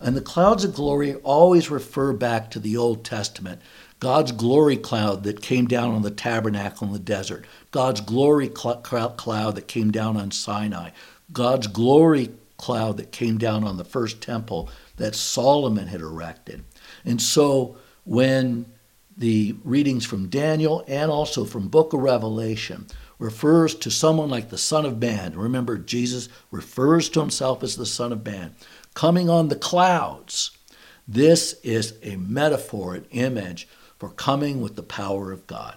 And 0.00 0.16
the 0.16 0.20
clouds 0.20 0.64
of 0.64 0.74
glory 0.74 1.14
always 1.16 1.70
refer 1.70 2.12
back 2.12 2.50
to 2.50 2.60
the 2.60 2.76
Old 2.76 3.04
Testament. 3.04 3.60
God's 3.98 4.30
glory 4.30 4.76
cloud 4.76 5.24
that 5.24 5.42
came 5.42 5.66
down 5.66 5.94
on 5.94 6.02
the 6.02 6.10
tabernacle 6.10 6.86
in 6.86 6.92
the 6.92 6.98
desert, 6.98 7.46
God's 7.70 8.00
glory 8.00 8.50
cl- 8.54 8.76
cloud 8.82 9.54
that 9.56 9.68
came 9.68 9.90
down 9.90 10.16
on 10.16 10.30
Sinai, 10.30 10.90
God's 11.32 11.66
glory 11.66 12.30
cloud 12.56 12.98
that 12.98 13.10
came 13.10 13.38
down 13.38 13.64
on 13.64 13.78
the 13.78 13.84
first 13.84 14.20
temple 14.20 14.68
that 14.96 15.14
Solomon 15.14 15.88
had 15.88 16.02
erected. 16.02 16.64
And 17.04 17.20
so 17.20 17.78
when 18.04 18.66
the 19.16 19.56
readings 19.64 20.04
from 20.04 20.28
Daniel 20.28 20.84
and 20.86 21.10
also 21.10 21.44
from 21.44 21.68
book 21.68 21.92
of 21.92 22.00
Revelation 22.00 22.86
refers 23.18 23.74
to 23.74 23.90
someone 23.90 24.28
like 24.28 24.50
the 24.50 24.58
Son 24.58 24.84
of 24.84 25.00
Man. 25.00 25.34
Remember, 25.38 25.78
Jesus 25.78 26.28
refers 26.50 27.08
to 27.10 27.20
himself 27.20 27.62
as 27.62 27.76
the 27.76 27.86
Son 27.86 28.12
of 28.12 28.24
Man, 28.24 28.54
coming 28.94 29.30
on 29.30 29.48
the 29.48 29.56
clouds. 29.56 30.50
This 31.08 31.54
is 31.62 31.94
a 32.02 32.16
metaphor, 32.16 32.94
an 32.94 33.06
image 33.10 33.68
for 33.98 34.10
coming 34.10 34.60
with 34.60 34.76
the 34.76 34.82
power 34.82 35.32
of 35.32 35.46
God. 35.46 35.76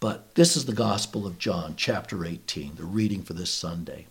But 0.00 0.34
this 0.34 0.56
is 0.56 0.64
the 0.64 0.72
Gospel 0.72 1.26
of 1.26 1.38
John, 1.38 1.74
chapter 1.76 2.24
18, 2.24 2.74
the 2.74 2.84
reading 2.84 3.22
for 3.22 3.34
this 3.34 3.50
Sunday. 3.50 4.06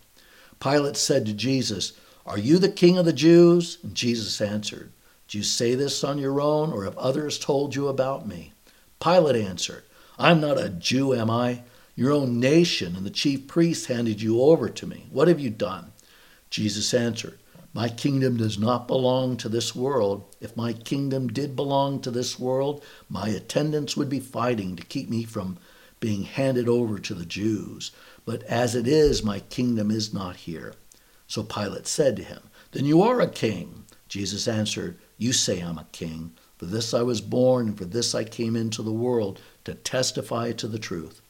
Pilate 0.58 0.96
said 0.96 1.26
to 1.26 1.34
Jesus, 1.34 1.92
Are 2.24 2.38
you 2.38 2.58
the 2.58 2.70
king 2.70 2.96
of 2.96 3.04
the 3.04 3.12
Jews? 3.12 3.78
And 3.82 3.94
Jesus 3.94 4.40
answered, 4.40 4.90
Do 5.28 5.36
you 5.36 5.44
say 5.44 5.74
this 5.74 6.02
on 6.02 6.16
your 6.16 6.40
own, 6.40 6.72
or 6.72 6.84
have 6.84 6.96
others 6.96 7.38
told 7.38 7.74
you 7.74 7.88
about 7.88 8.26
me? 8.26 8.53
Pilate 9.00 9.36
answered, 9.36 9.84
I'm 10.18 10.40
not 10.40 10.60
a 10.60 10.68
Jew, 10.68 11.14
am 11.14 11.30
I? 11.30 11.62
Your 11.96 12.12
own 12.12 12.40
nation 12.40 12.96
and 12.96 13.06
the 13.06 13.10
chief 13.10 13.46
priests 13.46 13.86
handed 13.86 14.20
you 14.20 14.40
over 14.40 14.68
to 14.68 14.86
me. 14.86 15.06
What 15.10 15.28
have 15.28 15.40
you 15.40 15.50
done? 15.50 15.92
Jesus 16.50 16.92
answered, 16.94 17.38
My 17.72 17.88
kingdom 17.88 18.36
does 18.36 18.58
not 18.58 18.88
belong 18.88 19.36
to 19.38 19.48
this 19.48 19.74
world. 19.74 20.24
If 20.40 20.56
my 20.56 20.72
kingdom 20.72 21.28
did 21.28 21.54
belong 21.54 22.00
to 22.02 22.10
this 22.10 22.38
world, 22.38 22.84
my 23.08 23.28
attendants 23.28 23.96
would 23.96 24.08
be 24.08 24.20
fighting 24.20 24.76
to 24.76 24.84
keep 24.84 25.08
me 25.08 25.24
from 25.24 25.58
being 26.00 26.22
handed 26.24 26.68
over 26.68 26.98
to 26.98 27.14
the 27.14 27.26
Jews. 27.26 27.90
But 28.24 28.42
as 28.44 28.74
it 28.74 28.86
is, 28.86 29.22
my 29.22 29.40
kingdom 29.40 29.90
is 29.90 30.14
not 30.14 30.36
here. 30.36 30.74
So 31.26 31.42
Pilate 31.42 31.86
said 31.86 32.16
to 32.16 32.22
him, 32.22 32.42
Then 32.72 32.84
you 32.84 33.02
are 33.02 33.20
a 33.20 33.28
king. 33.28 33.84
Jesus 34.08 34.46
answered, 34.46 34.98
You 35.18 35.32
say 35.32 35.60
I'm 35.60 35.78
a 35.78 35.86
king. 35.92 36.32
For 36.64 36.70
this 36.70 36.94
I 36.94 37.02
was 37.02 37.20
born, 37.20 37.68
and 37.68 37.76
for 37.76 37.84
this 37.84 38.14
I 38.14 38.24
came 38.24 38.56
into 38.56 38.80
the 38.80 38.90
world, 38.90 39.38
to 39.64 39.74
testify 39.74 40.52
to 40.52 40.66
the 40.66 40.78
truth. 40.78 41.20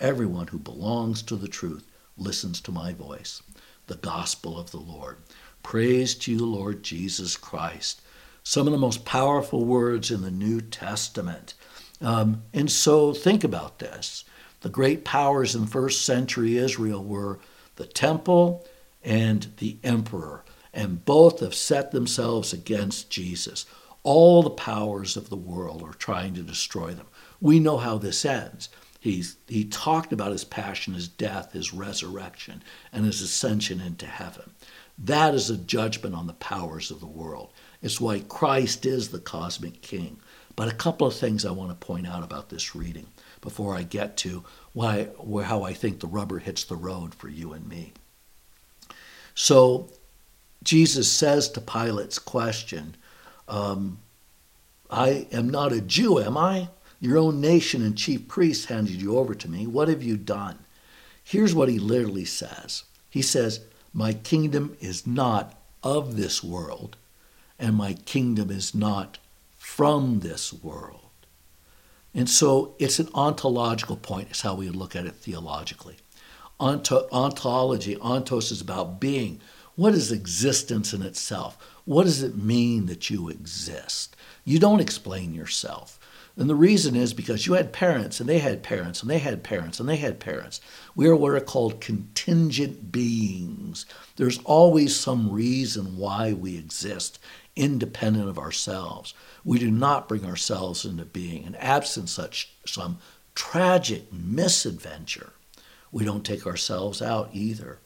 Everyone 0.00 0.48
who 0.48 0.58
belongs 0.58 1.22
to 1.22 1.36
the 1.36 1.46
truth 1.46 1.86
listens 2.18 2.60
to 2.62 2.72
my 2.72 2.92
voice. 2.92 3.40
The 3.86 3.94
gospel 3.94 4.58
of 4.58 4.72
the 4.72 4.80
Lord. 4.80 5.18
Praise 5.62 6.16
to 6.16 6.32
you, 6.32 6.44
Lord 6.44 6.82
Jesus 6.82 7.36
Christ. 7.36 8.02
Some 8.42 8.66
of 8.66 8.72
the 8.72 8.80
most 8.80 9.04
powerful 9.04 9.64
words 9.64 10.10
in 10.10 10.22
the 10.22 10.30
New 10.32 10.60
Testament. 10.60 11.54
Um, 12.00 12.42
and 12.52 12.68
so 12.68 13.14
think 13.14 13.44
about 13.44 13.78
this. 13.78 14.24
The 14.62 14.70
great 14.70 15.04
powers 15.04 15.54
in 15.54 15.68
first 15.68 16.04
century 16.04 16.56
Israel 16.56 17.04
were 17.04 17.38
the 17.76 17.86
temple 17.86 18.66
and 19.04 19.52
the 19.58 19.76
emperor, 19.84 20.42
and 20.74 21.04
both 21.04 21.38
have 21.38 21.54
set 21.54 21.92
themselves 21.92 22.52
against 22.52 23.08
Jesus. 23.08 23.66
All 24.02 24.42
the 24.42 24.50
powers 24.50 25.16
of 25.16 25.28
the 25.28 25.36
world 25.36 25.82
are 25.82 25.94
trying 25.94 26.34
to 26.34 26.42
destroy 26.42 26.92
them. 26.92 27.06
We 27.40 27.60
know 27.60 27.76
how 27.76 27.98
this 27.98 28.24
ends. 28.24 28.68
He's, 28.98 29.36
he 29.48 29.64
talked 29.64 30.12
about 30.12 30.32
his 30.32 30.44
passion, 30.44 30.94
his 30.94 31.08
death, 31.08 31.52
his 31.52 31.72
resurrection, 31.72 32.62
and 32.92 33.04
his 33.04 33.22
ascension 33.22 33.80
into 33.80 34.06
heaven. 34.06 34.50
That 34.98 35.34
is 35.34 35.48
a 35.48 35.56
judgment 35.56 36.14
on 36.14 36.26
the 36.26 36.34
powers 36.34 36.90
of 36.90 37.00
the 37.00 37.06
world. 37.06 37.50
It's 37.82 38.00
why 38.00 38.20
Christ 38.20 38.84
is 38.84 39.08
the 39.08 39.18
cosmic 39.18 39.80
king. 39.80 40.18
But 40.56 40.68
a 40.68 40.74
couple 40.74 41.06
of 41.06 41.14
things 41.14 41.46
I 41.46 41.52
want 41.52 41.70
to 41.70 41.86
point 41.86 42.06
out 42.06 42.22
about 42.22 42.50
this 42.50 42.74
reading 42.74 43.06
before 43.40 43.74
I 43.74 43.82
get 43.82 44.18
to 44.18 44.44
why, 44.74 45.08
how 45.44 45.62
I 45.62 45.72
think 45.72 46.00
the 46.00 46.06
rubber 46.06 46.38
hits 46.38 46.64
the 46.64 46.76
road 46.76 47.14
for 47.14 47.28
you 47.28 47.54
and 47.54 47.66
me. 47.66 47.92
So 49.34 49.88
Jesus 50.62 51.10
says 51.10 51.48
to 51.50 51.62
Pilate's 51.62 52.18
question, 52.18 52.96
um, 53.50 53.98
I 54.88 55.26
am 55.32 55.50
not 55.50 55.72
a 55.72 55.80
Jew, 55.80 56.18
am 56.20 56.38
I? 56.38 56.68
Your 57.00 57.18
own 57.18 57.40
nation 57.40 57.82
and 57.82 57.96
chief 57.96 58.28
priests 58.28 58.66
handed 58.66 59.02
you 59.02 59.18
over 59.18 59.34
to 59.34 59.50
me. 59.50 59.66
What 59.66 59.88
have 59.88 60.02
you 60.02 60.16
done? 60.16 60.58
Here's 61.22 61.54
what 61.54 61.68
he 61.68 61.78
literally 61.78 62.24
says 62.24 62.84
He 63.10 63.22
says, 63.22 63.60
My 63.92 64.12
kingdom 64.12 64.76
is 64.80 65.06
not 65.06 65.54
of 65.82 66.16
this 66.16 66.42
world, 66.44 66.96
and 67.58 67.74
my 67.74 67.94
kingdom 67.94 68.50
is 68.50 68.74
not 68.74 69.18
from 69.58 70.20
this 70.20 70.52
world. 70.52 71.00
And 72.14 72.28
so 72.28 72.74
it's 72.78 72.98
an 72.98 73.08
ontological 73.14 73.96
point, 73.96 74.30
is 74.30 74.40
how 74.40 74.54
we 74.54 74.68
look 74.68 74.96
at 74.96 75.06
it 75.06 75.14
theologically. 75.14 75.96
Onto, 76.58 76.96
ontology, 77.12 77.96
ontos 77.96 78.52
is 78.52 78.60
about 78.60 79.00
being. 79.00 79.40
What 79.80 79.94
is 79.94 80.12
existence 80.12 80.92
in 80.92 81.00
itself? 81.00 81.56
What 81.86 82.04
does 82.04 82.22
it 82.22 82.36
mean 82.36 82.84
that 82.84 83.08
you 83.08 83.30
exist? 83.30 84.14
You 84.44 84.58
don't 84.58 84.78
explain 84.78 85.32
yourself. 85.32 85.98
And 86.36 86.50
the 86.50 86.54
reason 86.54 86.94
is 86.94 87.14
because 87.14 87.46
you 87.46 87.54
had 87.54 87.72
parents, 87.72 88.20
and 88.20 88.28
they 88.28 88.40
had 88.40 88.62
parents, 88.62 89.00
and 89.00 89.10
they 89.10 89.16
had 89.16 89.42
parents, 89.42 89.80
and 89.80 89.88
they 89.88 89.96
had 89.96 90.20
parents. 90.20 90.60
We 90.94 91.08
are 91.08 91.16
what 91.16 91.32
are 91.32 91.40
called 91.40 91.80
contingent 91.80 92.92
beings. 92.92 93.86
There's 94.16 94.36
always 94.44 94.94
some 94.94 95.30
reason 95.32 95.96
why 95.96 96.34
we 96.34 96.58
exist, 96.58 97.18
independent 97.56 98.28
of 98.28 98.38
ourselves. 98.38 99.14
We 99.46 99.58
do 99.58 99.70
not 99.70 100.08
bring 100.08 100.26
ourselves 100.26 100.84
into 100.84 101.06
being. 101.06 101.46
And 101.46 101.56
absent 101.56 102.10
such 102.10 102.52
some 102.66 102.98
tragic 103.34 104.12
misadventure, 104.12 105.32
we 105.90 106.04
don't 106.04 106.26
take 106.26 106.46
ourselves 106.46 107.00
out 107.00 107.30
either. 107.32 107.78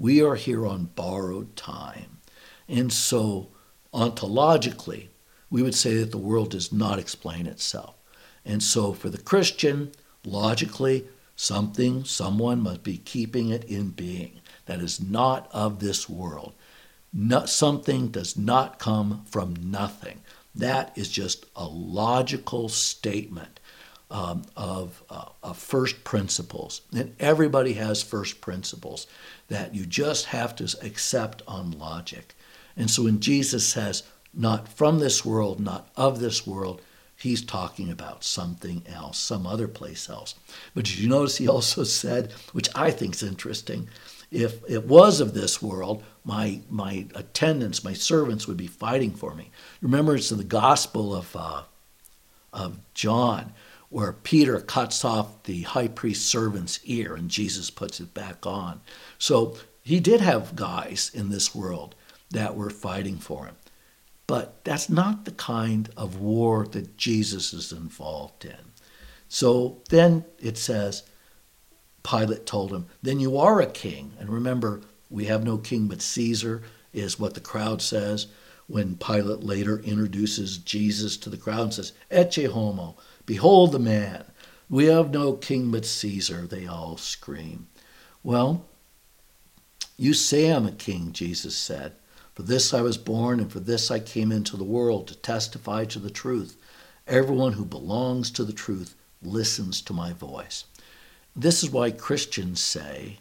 We 0.00 0.22
are 0.22 0.34
here 0.34 0.66
on 0.66 0.86
borrowed 0.86 1.56
time. 1.56 2.20
And 2.66 2.90
so, 2.90 3.50
ontologically, 3.92 5.08
we 5.50 5.62
would 5.62 5.74
say 5.74 5.98
that 5.98 6.10
the 6.10 6.16
world 6.16 6.52
does 6.52 6.72
not 6.72 6.98
explain 6.98 7.46
itself. 7.46 7.96
And 8.42 8.62
so, 8.62 8.94
for 8.94 9.10
the 9.10 9.20
Christian, 9.20 9.92
logically, 10.24 11.04
something, 11.36 12.04
someone 12.04 12.62
must 12.62 12.82
be 12.82 12.96
keeping 12.96 13.50
it 13.50 13.64
in 13.64 13.90
being 13.90 14.40
that 14.64 14.80
is 14.80 15.02
not 15.02 15.50
of 15.52 15.80
this 15.80 16.08
world. 16.08 16.54
Something 17.44 18.08
does 18.08 18.38
not 18.38 18.78
come 18.78 19.26
from 19.26 19.54
nothing. 19.70 20.22
That 20.54 20.96
is 20.96 21.10
just 21.10 21.44
a 21.54 21.66
logical 21.66 22.70
statement 22.70 23.59
um, 24.10 24.42
of, 24.56 25.02
uh, 25.08 25.26
of 25.42 25.56
first 25.56 26.04
principles. 26.04 26.82
And 26.92 27.14
everybody 27.20 27.74
has 27.74 28.02
first 28.02 28.40
principles 28.40 29.06
that 29.48 29.74
you 29.74 29.86
just 29.86 30.26
have 30.26 30.54
to 30.56 30.64
accept 30.82 31.42
on 31.46 31.72
logic. 31.72 32.34
And 32.76 32.90
so 32.90 33.04
when 33.04 33.20
Jesus 33.20 33.66
says, 33.66 34.02
not 34.32 34.68
from 34.68 34.98
this 34.98 35.24
world, 35.24 35.60
not 35.60 35.88
of 35.96 36.20
this 36.20 36.46
world. 36.46 36.82
He's 37.16 37.42
talking 37.42 37.90
about 37.90 38.24
something 38.24 38.82
else, 38.86 39.18
some 39.18 39.46
other 39.46 39.68
place 39.68 40.08
else. 40.08 40.34
But 40.74 40.84
did 40.84 40.98
you 40.98 41.08
notice 41.08 41.36
he 41.36 41.48
also 41.48 41.84
said, 41.84 42.32
which 42.52 42.68
I 42.74 42.90
think 42.90 43.14
is 43.14 43.22
interesting, 43.22 43.88
if 44.30 44.62
it 44.68 44.86
was 44.86 45.20
of 45.20 45.34
this 45.34 45.60
world, 45.60 46.04
my 46.24 46.60
my 46.70 47.06
attendants, 47.14 47.82
my 47.82 47.92
servants 47.92 48.46
would 48.46 48.56
be 48.56 48.68
fighting 48.68 49.10
for 49.10 49.34
me. 49.34 49.50
Remember, 49.82 50.14
it's 50.14 50.30
in 50.30 50.38
the 50.38 50.44
Gospel 50.44 51.14
of 51.14 51.34
uh, 51.34 51.62
of 52.52 52.78
John 52.94 53.52
where 53.90 54.12
Peter 54.12 54.60
cuts 54.60 55.04
off 55.04 55.42
the 55.42 55.62
high 55.62 55.88
priest's 55.88 56.24
servant's 56.24 56.80
ear 56.84 57.14
and 57.14 57.28
Jesus 57.28 57.70
puts 57.70 58.00
it 58.00 58.14
back 58.14 58.46
on. 58.46 58.80
So 59.18 59.56
he 59.82 60.00
did 60.00 60.20
have 60.20 60.56
guys 60.56 61.10
in 61.12 61.28
this 61.28 61.54
world 61.54 61.94
that 62.30 62.56
were 62.56 62.70
fighting 62.70 63.18
for 63.18 63.46
him. 63.46 63.56
But 64.26 64.64
that's 64.64 64.88
not 64.88 65.24
the 65.24 65.32
kind 65.32 65.90
of 65.96 66.20
war 66.20 66.66
that 66.68 66.96
Jesus 66.96 67.52
is 67.52 67.72
involved 67.72 68.44
in. 68.44 68.72
So 69.28 69.82
then 69.90 70.24
it 70.38 70.56
says, 70.56 71.02
Pilate 72.04 72.46
told 72.46 72.72
him, 72.72 72.86
Then 73.02 73.18
you 73.18 73.36
are 73.36 73.60
a 73.60 73.66
king. 73.66 74.12
And 74.20 74.28
remember, 74.28 74.82
we 75.10 75.24
have 75.24 75.44
no 75.44 75.58
king 75.58 75.88
but 75.88 76.00
Caesar, 76.00 76.62
is 76.92 77.18
what 77.18 77.34
the 77.34 77.40
crowd 77.40 77.82
says 77.82 78.26
when 78.66 78.96
Pilate 78.96 79.42
later 79.42 79.80
introduces 79.80 80.58
Jesus 80.58 81.16
to 81.18 81.30
the 81.30 81.36
crowd 81.36 81.60
and 81.62 81.74
says, 81.74 81.92
Ecce 82.10 82.48
homo, 82.48 82.96
behold 83.30 83.70
the 83.70 83.78
man. 83.78 84.24
We 84.68 84.86
have 84.86 85.12
no 85.12 85.34
king 85.34 85.70
but 85.70 85.86
Caesar, 85.86 86.48
they 86.48 86.66
all 86.66 86.96
scream. 86.96 87.68
Well, 88.24 88.66
you 89.96 90.14
say 90.14 90.48
I'm 90.48 90.66
a 90.66 90.72
king, 90.72 91.12
Jesus 91.12 91.56
said. 91.56 91.92
For 92.34 92.42
this 92.42 92.74
I 92.74 92.80
was 92.80 92.98
born, 92.98 93.38
and 93.38 93.52
for 93.52 93.60
this 93.60 93.88
I 93.88 94.00
came 94.00 94.32
into 94.32 94.56
the 94.56 94.64
world 94.64 95.06
to 95.06 95.14
testify 95.14 95.84
to 95.84 96.00
the 96.00 96.10
truth. 96.10 96.56
Everyone 97.06 97.52
who 97.52 97.64
belongs 97.64 98.32
to 98.32 98.42
the 98.42 98.52
truth 98.52 98.96
listens 99.22 99.80
to 99.82 99.92
my 99.92 100.12
voice. 100.12 100.64
This 101.36 101.62
is 101.62 101.70
why 101.70 101.92
Christians 101.92 102.60
say 102.60 103.18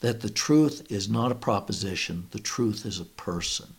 that 0.00 0.20
the 0.20 0.30
truth 0.30 0.84
is 0.90 1.08
not 1.08 1.30
a 1.30 1.36
proposition, 1.36 2.26
the 2.32 2.40
truth 2.40 2.84
is 2.84 2.98
a 2.98 3.04
person. 3.04 3.76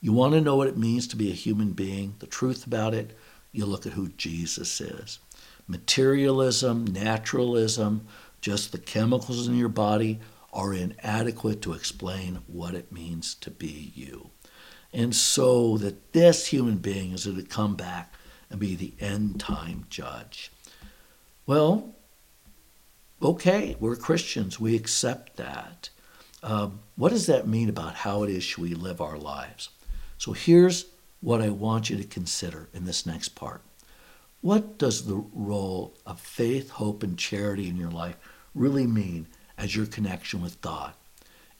You 0.00 0.14
want 0.14 0.32
to 0.32 0.40
know 0.40 0.56
what 0.56 0.68
it 0.68 0.78
means 0.78 1.06
to 1.08 1.16
be 1.16 1.30
a 1.30 1.34
human 1.34 1.72
being, 1.72 2.14
the 2.20 2.26
truth 2.26 2.66
about 2.66 2.94
it? 2.94 3.14
You 3.54 3.64
look 3.64 3.86
at 3.86 3.92
who 3.92 4.08
Jesus 4.08 4.80
is. 4.80 5.18
Materialism, 5.66 6.84
naturalism, 6.86 8.06
just 8.40 8.72
the 8.72 8.78
chemicals 8.78 9.48
in 9.48 9.56
your 9.56 9.68
body 9.68 10.20
are 10.52 10.74
inadequate 10.74 11.62
to 11.62 11.72
explain 11.72 12.40
what 12.46 12.74
it 12.74 12.92
means 12.92 13.34
to 13.36 13.50
be 13.50 13.92
you. 13.94 14.30
And 14.92 15.14
so 15.14 15.78
that 15.78 16.12
this 16.12 16.46
human 16.46 16.76
being 16.76 17.12
is 17.12 17.24
going 17.26 17.38
to 17.38 17.42
come 17.42 17.74
back 17.74 18.12
and 18.50 18.60
be 18.60 18.76
the 18.76 18.94
end 19.00 19.40
time 19.40 19.86
judge. 19.88 20.52
Well, 21.46 21.94
okay, 23.22 23.76
we're 23.80 23.96
Christians. 23.96 24.60
We 24.60 24.76
accept 24.76 25.36
that. 25.36 25.88
Um, 26.42 26.80
what 26.96 27.10
does 27.10 27.26
that 27.26 27.48
mean 27.48 27.68
about 27.68 27.94
how 27.94 28.22
it 28.22 28.30
is 28.30 28.44
should 28.44 28.62
we 28.62 28.74
live 28.74 29.00
our 29.00 29.18
lives? 29.18 29.70
So 30.18 30.32
here's 30.32 30.84
what 31.24 31.40
I 31.40 31.48
want 31.48 31.88
you 31.88 31.96
to 31.96 32.04
consider 32.04 32.68
in 32.74 32.84
this 32.84 33.06
next 33.06 33.30
part. 33.30 33.62
What 34.42 34.76
does 34.76 35.06
the 35.06 35.24
role 35.32 35.96
of 36.04 36.20
faith, 36.20 36.68
hope, 36.68 37.02
and 37.02 37.18
charity 37.18 37.66
in 37.66 37.78
your 37.78 37.90
life 37.90 38.16
really 38.54 38.86
mean 38.86 39.28
as 39.56 39.74
your 39.74 39.86
connection 39.86 40.42
with 40.42 40.60
God? 40.60 40.92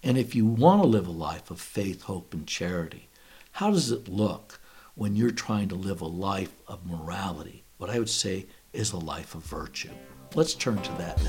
And 0.02 0.18
if 0.18 0.34
you 0.34 0.44
want 0.44 0.82
to 0.82 0.86
live 0.86 1.06
a 1.06 1.10
life 1.10 1.50
of 1.50 1.62
faith, 1.62 2.02
hope, 2.02 2.34
and 2.34 2.46
charity, 2.46 3.08
how 3.52 3.70
does 3.70 3.90
it 3.90 4.06
look 4.06 4.60
when 4.96 5.16
you're 5.16 5.30
trying 5.30 5.70
to 5.70 5.76
live 5.76 6.02
a 6.02 6.06
life 6.06 6.52
of 6.68 6.84
morality? 6.84 7.64
What 7.78 7.88
I 7.88 7.98
would 7.98 8.10
say 8.10 8.44
is 8.74 8.92
a 8.92 8.98
life 8.98 9.34
of 9.34 9.44
virtue. 9.44 9.92
Let's 10.34 10.52
turn 10.52 10.76
to 10.76 10.92
that 10.98 11.24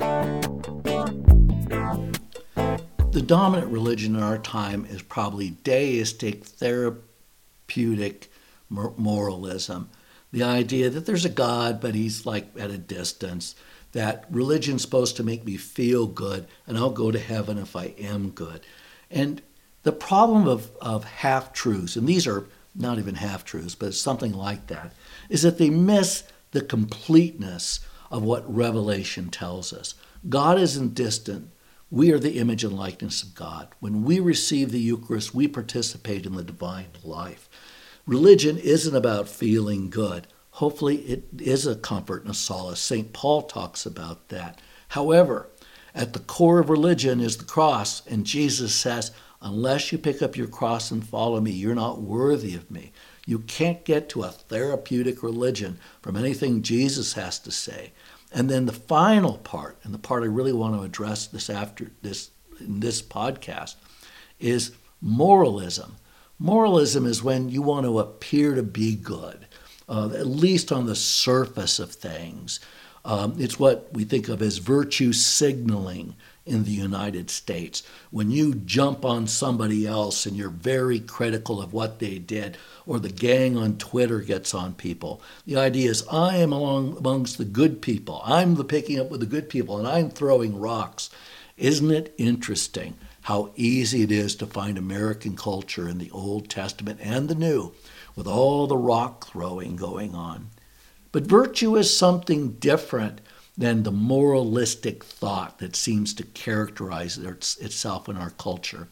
now. 0.00 0.41
The 3.12 3.20
dominant 3.20 3.70
religion 3.70 4.16
in 4.16 4.22
our 4.22 4.38
time 4.38 4.86
is 4.86 5.02
probably 5.02 5.50
deistic, 5.50 6.46
therapeutic 6.46 8.32
moralism. 8.70 9.90
The 10.32 10.42
idea 10.42 10.88
that 10.88 11.04
there's 11.04 11.26
a 11.26 11.28
God, 11.28 11.78
but 11.78 11.94
he's 11.94 12.24
like 12.24 12.48
at 12.58 12.70
a 12.70 12.78
distance, 12.78 13.54
that 13.92 14.24
religion's 14.30 14.80
supposed 14.80 15.18
to 15.18 15.24
make 15.24 15.44
me 15.44 15.58
feel 15.58 16.06
good, 16.06 16.46
and 16.66 16.78
I'll 16.78 16.88
go 16.88 17.10
to 17.10 17.18
heaven 17.18 17.58
if 17.58 17.76
I 17.76 17.92
am 17.98 18.30
good. 18.30 18.62
And 19.10 19.42
the 19.82 19.92
problem 19.92 20.48
of, 20.48 20.70
of 20.80 21.04
half 21.04 21.52
truths, 21.52 21.96
and 21.96 22.06
these 22.06 22.26
are 22.26 22.46
not 22.74 22.98
even 22.98 23.16
half 23.16 23.44
truths, 23.44 23.74
but 23.74 23.92
something 23.92 24.32
like 24.32 24.68
that, 24.68 24.94
is 25.28 25.42
that 25.42 25.58
they 25.58 25.68
miss 25.68 26.24
the 26.52 26.62
completeness 26.62 27.80
of 28.10 28.22
what 28.22 28.50
Revelation 28.50 29.28
tells 29.28 29.74
us. 29.74 29.96
God 30.30 30.58
isn't 30.58 30.94
distant, 30.94 31.50
we 31.92 32.10
are 32.10 32.18
the 32.18 32.38
image 32.38 32.64
and 32.64 32.72
likeness 32.72 33.22
of 33.22 33.34
God. 33.34 33.68
When 33.78 34.02
we 34.02 34.18
receive 34.18 34.72
the 34.72 34.80
Eucharist, 34.80 35.34
we 35.34 35.46
participate 35.46 36.24
in 36.24 36.34
the 36.34 36.42
divine 36.42 36.86
life. 37.04 37.50
Religion 38.06 38.56
isn't 38.56 38.96
about 38.96 39.28
feeling 39.28 39.90
good. 39.90 40.26
Hopefully, 40.52 40.96
it 41.00 41.24
is 41.38 41.66
a 41.66 41.76
comfort 41.76 42.22
and 42.22 42.30
a 42.30 42.34
solace. 42.34 42.80
St. 42.80 43.12
Paul 43.12 43.42
talks 43.42 43.84
about 43.84 44.30
that. 44.30 44.58
However, 44.88 45.50
at 45.94 46.14
the 46.14 46.20
core 46.20 46.60
of 46.60 46.70
religion 46.70 47.20
is 47.20 47.36
the 47.36 47.44
cross, 47.44 48.06
and 48.06 48.24
Jesus 48.24 48.74
says, 48.74 49.10
Unless 49.42 49.92
you 49.92 49.98
pick 49.98 50.22
up 50.22 50.34
your 50.34 50.46
cross 50.46 50.90
and 50.90 51.06
follow 51.06 51.42
me, 51.42 51.50
you're 51.50 51.74
not 51.74 52.00
worthy 52.00 52.54
of 52.54 52.70
me. 52.70 52.92
You 53.26 53.40
can't 53.40 53.84
get 53.84 54.08
to 54.10 54.22
a 54.22 54.30
therapeutic 54.30 55.22
religion 55.22 55.78
from 56.00 56.16
anything 56.16 56.62
Jesus 56.62 57.12
has 57.14 57.38
to 57.40 57.50
say. 57.50 57.92
And 58.34 58.48
then 58.48 58.66
the 58.66 58.72
final 58.72 59.38
part, 59.38 59.78
and 59.82 59.92
the 59.92 59.98
part 59.98 60.22
I 60.22 60.26
really 60.26 60.52
want 60.52 60.74
to 60.74 60.82
address 60.82 61.26
this 61.26 61.50
after 61.50 61.90
this 62.02 62.30
in 62.60 62.80
this 62.80 63.02
podcast, 63.02 63.74
is 64.40 64.72
moralism. 65.00 65.96
Moralism 66.38 67.06
is 67.06 67.22
when 67.22 67.48
you 67.48 67.62
want 67.62 67.86
to 67.86 67.98
appear 67.98 68.54
to 68.54 68.62
be 68.62 68.96
good, 68.96 69.46
uh, 69.88 70.10
at 70.16 70.26
least 70.26 70.72
on 70.72 70.86
the 70.86 70.96
surface 70.96 71.78
of 71.78 71.92
things. 71.92 72.58
Um, 73.04 73.34
it's 73.38 73.58
what 73.58 73.88
we 73.92 74.04
think 74.04 74.28
of 74.28 74.40
as 74.40 74.58
virtue 74.58 75.12
signaling 75.12 76.14
in 76.44 76.64
the 76.64 76.70
United 76.70 77.30
States. 77.30 77.82
When 78.10 78.30
you 78.30 78.54
jump 78.54 79.04
on 79.04 79.26
somebody 79.26 79.86
else 79.86 80.26
and 80.26 80.36
you're 80.36 80.50
very 80.50 80.98
critical 80.98 81.62
of 81.62 81.72
what 81.72 81.98
they 81.98 82.18
did, 82.18 82.56
or 82.86 82.98
the 82.98 83.10
gang 83.10 83.56
on 83.56 83.78
Twitter 83.78 84.20
gets 84.20 84.54
on 84.54 84.74
people, 84.74 85.22
the 85.46 85.56
idea 85.56 85.90
is 85.90 86.06
I 86.10 86.36
am 86.36 86.52
along 86.52 86.96
amongst 86.96 87.38
the 87.38 87.44
good 87.44 87.80
people. 87.80 88.20
I'm 88.24 88.56
the 88.56 88.64
picking 88.64 88.98
up 88.98 89.10
with 89.10 89.20
the 89.20 89.26
good 89.26 89.48
people 89.48 89.78
and 89.78 89.86
I'm 89.86 90.10
throwing 90.10 90.58
rocks. 90.58 91.10
Isn't 91.56 91.90
it 91.90 92.14
interesting 92.18 92.96
how 93.22 93.52
easy 93.54 94.02
it 94.02 94.10
is 94.10 94.34
to 94.36 94.46
find 94.46 94.76
American 94.76 95.36
culture 95.36 95.88
in 95.88 95.98
the 95.98 96.10
Old 96.10 96.48
Testament 96.48 96.98
and 97.02 97.28
the 97.28 97.36
New 97.36 97.72
with 98.16 98.26
all 98.26 98.66
the 98.66 98.76
rock 98.76 99.28
throwing 99.28 99.76
going 99.76 100.14
on? 100.14 100.50
But 101.12 101.24
virtue 101.26 101.76
is 101.76 101.96
something 101.96 102.54
different 102.54 103.20
than 103.56 103.82
the 103.82 103.92
moralistic 103.92 105.04
thought 105.04 105.58
that 105.58 105.76
seems 105.76 106.14
to 106.14 106.24
characterize 106.24 107.18
itself 107.18 108.08
in 108.08 108.16
our 108.16 108.30
culture. 108.30 108.88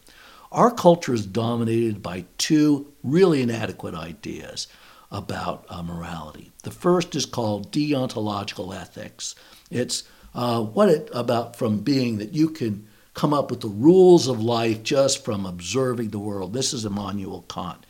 Our 0.53 0.71
culture 0.71 1.15
is 1.15 1.25
dominated 1.25 2.03
by 2.03 2.25
two 2.37 2.93
really 3.03 3.41
inadequate 3.41 3.95
ideas 3.95 4.67
about 5.11 5.65
uh, 5.69 5.83
morality. 5.83 6.53
The 6.63 6.71
first 6.71 7.15
is 7.15 7.27
called 7.27 7.73
deontological 7.73 8.75
ethics. 8.75 9.35
It's 9.71 10.05
uh, 10.35 10.63
what 10.63 10.89
it 10.89 11.11
about 11.13 11.57
from 11.57 11.79
being 11.79 12.19
that 12.19 12.33
you 12.33 12.51
can 12.51 12.87
come 13.15 13.35
up 13.35 13.51
with 13.51 13.61
the 13.61 13.69
rules 13.69 14.29
of 14.29 14.43
life 14.43 14.83
just 14.83 15.25
from 15.25 15.47
observing 15.47 16.11
the 16.11 16.19
world. 16.19 16.53
This 16.53 16.73
is 16.73 16.85
Immanuel 16.85 17.45
Kant. 17.49 17.85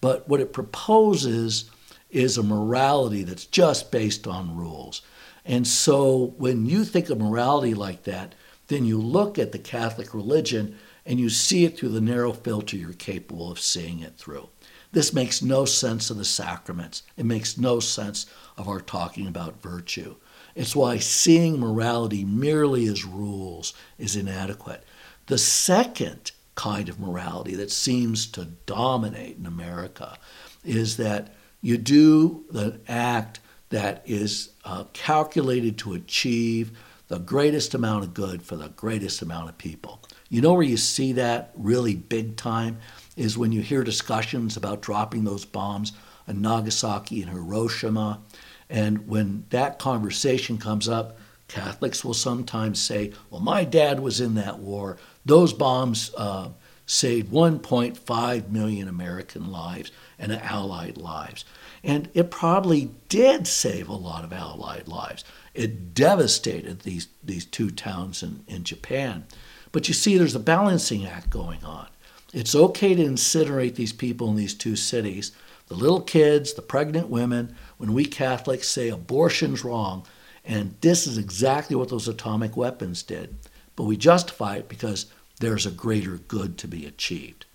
But 0.00 0.28
what 0.28 0.40
it 0.40 0.52
proposes 0.52 1.70
is 2.10 2.36
a 2.36 2.42
morality 2.42 3.24
that's 3.24 3.46
just 3.46 3.90
based 3.90 4.26
on 4.26 4.56
rules. 4.56 5.02
And 5.46 5.66
so 5.66 6.34
when 6.38 6.66
you 6.66 6.84
think 6.84 7.08
of 7.08 7.18
morality 7.18 7.72
like 7.72 8.02
that, 8.02 8.34
then 8.66 8.84
you 8.84 9.00
look 9.00 9.38
at 9.38 9.52
the 9.52 9.58
Catholic 9.58 10.12
religion 10.12 10.76
and 11.06 11.20
you 11.20 11.30
see 11.30 11.64
it 11.64 11.78
through 11.78 11.90
the 11.90 12.00
narrow 12.00 12.32
filter 12.32 12.76
you're 12.76 12.92
capable 12.92 13.50
of 13.50 13.60
seeing 13.60 14.00
it 14.00 14.16
through. 14.16 14.48
This 14.90 15.12
makes 15.12 15.42
no 15.42 15.64
sense 15.64 16.10
of 16.10 16.16
the 16.16 16.24
sacraments. 16.24 17.04
It 17.16 17.26
makes 17.26 17.56
no 17.56 17.80
sense 17.80 18.26
of 18.56 18.68
our 18.68 18.80
talking 18.80 19.28
about 19.28 19.62
virtue. 19.62 20.16
It's 20.56 20.74
why 20.74 20.98
seeing 20.98 21.60
morality 21.60 22.24
merely 22.24 22.86
as 22.86 23.04
rules 23.04 23.72
is 23.98 24.16
inadequate. 24.16 24.84
The 25.26 25.38
second 25.38 26.32
kind 26.54 26.88
of 26.88 26.98
morality 26.98 27.54
that 27.56 27.70
seems 27.70 28.26
to 28.28 28.46
dominate 28.64 29.36
in 29.36 29.46
America 29.46 30.18
is 30.64 30.96
that 30.96 31.34
you 31.60 31.76
do 31.76 32.44
the 32.50 32.80
act 32.88 33.40
that 33.70 34.02
is 34.06 34.50
uh, 34.64 34.84
calculated 34.92 35.78
to 35.78 35.94
achieve 35.94 36.76
the 37.08 37.18
greatest 37.18 37.74
amount 37.74 38.04
of 38.04 38.14
good 38.14 38.42
for 38.42 38.56
the 38.56 38.68
greatest 38.70 39.22
amount 39.22 39.48
of 39.48 39.58
people. 39.58 40.00
You 40.28 40.40
know 40.40 40.54
where 40.54 40.62
you 40.62 40.76
see 40.76 41.12
that 41.12 41.52
really 41.56 41.94
big 41.94 42.36
time 42.36 42.78
is 43.16 43.38
when 43.38 43.52
you 43.52 43.62
hear 43.62 43.84
discussions 43.84 44.56
about 44.56 44.82
dropping 44.82 45.24
those 45.24 45.44
bombs 45.44 45.92
in 46.26 46.42
Nagasaki 46.42 47.22
and 47.22 47.30
Hiroshima. 47.30 48.20
And 48.68 49.06
when 49.06 49.46
that 49.50 49.78
conversation 49.78 50.58
comes 50.58 50.88
up, 50.88 51.18
Catholics 51.48 52.04
will 52.04 52.14
sometimes 52.14 52.80
say, 52.80 53.12
Well, 53.30 53.40
my 53.40 53.62
dad 53.62 54.00
was 54.00 54.20
in 54.20 54.34
that 54.34 54.58
war. 54.58 54.96
Those 55.24 55.52
bombs 55.52 56.10
uh, 56.16 56.48
saved 56.86 57.30
1.5 57.30 58.50
million 58.50 58.88
American 58.88 59.52
lives 59.52 59.92
and 60.18 60.32
Allied 60.32 60.96
lives. 60.96 61.44
And 61.82 62.08
it 62.14 62.30
probably 62.30 62.90
did 63.08 63.46
save 63.46 63.88
a 63.88 63.94
lot 63.94 64.24
of 64.24 64.32
Allied 64.32 64.88
lives. 64.88 65.24
It 65.54 65.94
devastated 65.94 66.80
these, 66.80 67.08
these 67.22 67.44
two 67.44 67.70
towns 67.70 68.22
in, 68.22 68.44
in 68.46 68.64
Japan. 68.64 69.24
But 69.72 69.88
you 69.88 69.94
see, 69.94 70.16
there's 70.16 70.34
a 70.34 70.40
balancing 70.40 71.06
act 71.06 71.30
going 71.30 71.64
on. 71.64 71.88
It's 72.32 72.54
okay 72.54 72.94
to 72.94 73.04
incinerate 73.04 73.76
these 73.76 73.92
people 73.92 74.28
in 74.28 74.36
these 74.36 74.54
two 74.54 74.76
cities 74.76 75.32
the 75.68 75.74
little 75.74 76.00
kids, 76.00 76.52
the 76.52 76.62
pregnant 76.62 77.08
women, 77.08 77.56
when 77.76 77.92
we 77.92 78.04
Catholics 78.04 78.68
say 78.68 78.88
abortion's 78.88 79.64
wrong. 79.64 80.06
And 80.44 80.76
this 80.80 81.06
is 81.08 81.18
exactly 81.18 81.74
what 81.74 81.88
those 81.88 82.06
atomic 82.06 82.56
weapons 82.56 83.02
did. 83.02 83.36
But 83.74 83.84
we 83.84 83.96
justify 83.96 84.56
it 84.56 84.68
because 84.68 85.06
there's 85.40 85.66
a 85.66 85.72
greater 85.72 86.18
good 86.18 86.56
to 86.58 86.68
be 86.68 86.86
achieved. 86.86 87.45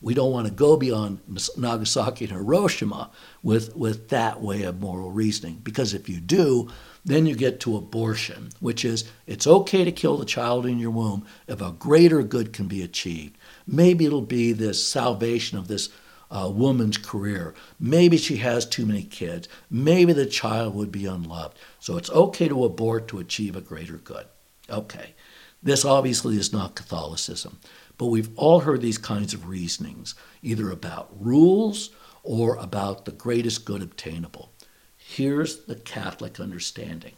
We 0.00 0.14
don't 0.14 0.32
want 0.32 0.46
to 0.46 0.52
go 0.52 0.76
beyond 0.76 1.20
Nagasaki 1.56 2.24
and 2.24 2.34
Hiroshima 2.34 3.10
with, 3.42 3.76
with 3.76 4.08
that 4.08 4.40
way 4.40 4.62
of 4.62 4.80
moral 4.80 5.10
reasoning, 5.10 5.60
because 5.62 5.92
if 5.92 6.08
you 6.08 6.20
do, 6.20 6.70
then 7.04 7.26
you 7.26 7.34
get 7.34 7.60
to 7.60 7.76
abortion, 7.76 8.50
which 8.60 8.84
is 8.84 9.10
it's 9.26 9.46
okay 9.46 9.84
to 9.84 9.92
kill 9.92 10.16
the 10.16 10.24
child 10.24 10.66
in 10.66 10.78
your 10.78 10.90
womb 10.90 11.26
if 11.46 11.60
a 11.60 11.72
greater 11.72 12.22
good 12.22 12.52
can 12.52 12.66
be 12.66 12.82
achieved. 12.82 13.36
Maybe 13.66 14.06
it'll 14.06 14.22
be 14.22 14.52
this 14.52 14.86
salvation 14.86 15.58
of 15.58 15.68
this 15.68 15.90
uh, 16.30 16.50
woman's 16.52 16.96
career. 16.96 17.54
Maybe 17.78 18.16
she 18.16 18.36
has 18.36 18.64
too 18.64 18.86
many 18.86 19.02
kids. 19.02 19.48
Maybe 19.70 20.12
the 20.12 20.26
child 20.26 20.74
would 20.74 20.92
be 20.92 21.06
unloved. 21.06 21.58
So 21.78 21.96
it's 21.96 22.10
okay 22.10 22.48
to 22.48 22.64
abort 22.64 23.08
to 23.08 23.18
achieve 23.18 23.56
a 23.56 23.60
greater 23.60 23.96
good. 23.96 24.26
Okay. 24.68 25.14
This 25.62 25.84
obviously 25.84 26.36
is 26.36 26.52
not 26.52 26.74
Catholicism, 26.74 27.58
but 28.00 28.06
we've 28.06 28.30
all 28.34 28.60
heard 28.60 28.80
these 28.80 28.96
kinds 28.96 29.34
of 29.34 29.46
reasonings, 29.46 30.14
either 30.42 30.70
about 30.70 31.10
rules 31.20 31.90
or 32.22 32.56
about 32.56 33.04
the 33.04 33.12
greatest 33.12 33.66
good 33.66 33.82
obtainable. 33.82 34.50
Here's 34.96 35.66
the 35.66 35.74
Catholic 35.74 36.40
understanding. 36.40 37.12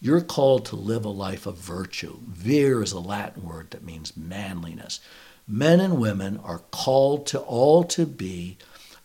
You're 0.00 0.20
called 0.20 0.66
to 0.66 0.76
live 0.76 1.04
a 1.04 1.08
life 1.08 1.46
of 1.46 1.56
virtue. 1.56 2.18
Vir 2.28 2.80
is 2.80 2.92
a 2.92 3.00
Latin 3.00 3.42
word 3.42 3.72
that 3.72 3.82
means 3.82 4.16
manliness. 4.16 5.00
Men 5.48 5.80
and 5.80 5.98
women 5.98 6.38
are 6.44 6.62
called 6.70 7.26
to 7.26 7.40
all 7.40 7.82
to 7.82 8.06
be 8.06 8.56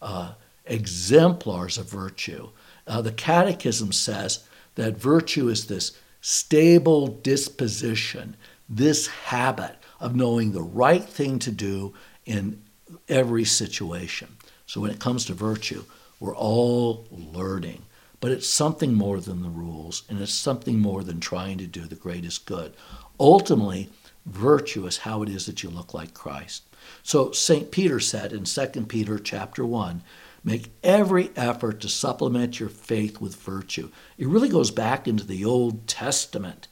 uh, 0.04 0.34
exemplars 0.68 1.80
of 1.80 1.90
virtue. 1.90 2.50
Uh, 2.86 3.02
the 3.02 3.12
Catechism 3.12 3.94
says 3.94 4.48
that 4.76 4.96
virtue 4.96 5.50
is 5.50 5.66
this 5.66 5.98
stable 6.22 7.08
disposition, 7.08 8.38
this 8.70 9.08
habit 9.08 9.78
of 10.00 10.16
knowing 10.16 10.52
the 10.52 10.62
right 10.62 11.04
thing 11.04 11.40
to 11.40 11.52
do 11.52 11.94
in 12.26 12.62
every 13.08 13.46
situation. 13.46 14.38
So 14.66 14.82
when 14.82 14.92
it 14.92 15.00
comes 15.00 15.26
to 15.26 15.34
virtue, 15.34 15.84
we're 16.20 16.36
all 16.36 17.08
learning. 17.12 17.84
But 18.20 18.32
it's 18.32 18.48
something 18.48 18.94
more 18.94 19.20
than 19.20 19.44
the 19.44 19.50
rules, 19.50 20.04
and 20.10 20.20
it's 20.20 20.34
something 20.34 20.80
more 20.80 21.04
than 21.04 21.20
trying 21.20 21.58
to 21.60 21.68
do 21.68 21.82
the 21.82 21.96
greatest 21.96 22.46
good. 22.46 22.74
Ultimately, 23.20 23.90
virtue 24.26 24.86
is 24.88 25.00
how 25.00 25.22
it 25.22 25.30
is 25.30 25.46
that 25.46 25.64
you 25.64 25.70
look 25.70 25.94
like 25.94 26.14
Christ. 26.14 26.64
So 27.04 27.32
St. 27.32 27.72
Peter 27.72 28.00
said 28.00 28.34
in 28.34 28.46
2 28.46 28.68
Peter 28.88 29.20
chapter 29.20 29.66
1, 29.66 30.02
make 30.44 30.72
every 30.84 31.32
effort 31.36 31.82
to 31.82 31.90
supplement 31.90 32.60
your 32.60 32.70
faith 32.70 33.20
with 33.20 33.36
virtue. 33.36 33.90
It 34.18 34.28
really 34.28 34.50
goes 34.50 34.72
back 34.72 35.08
into 35.08 35.26
the 35.26 35.44
Old 35.44 35.88
Testament. 35.88 36.68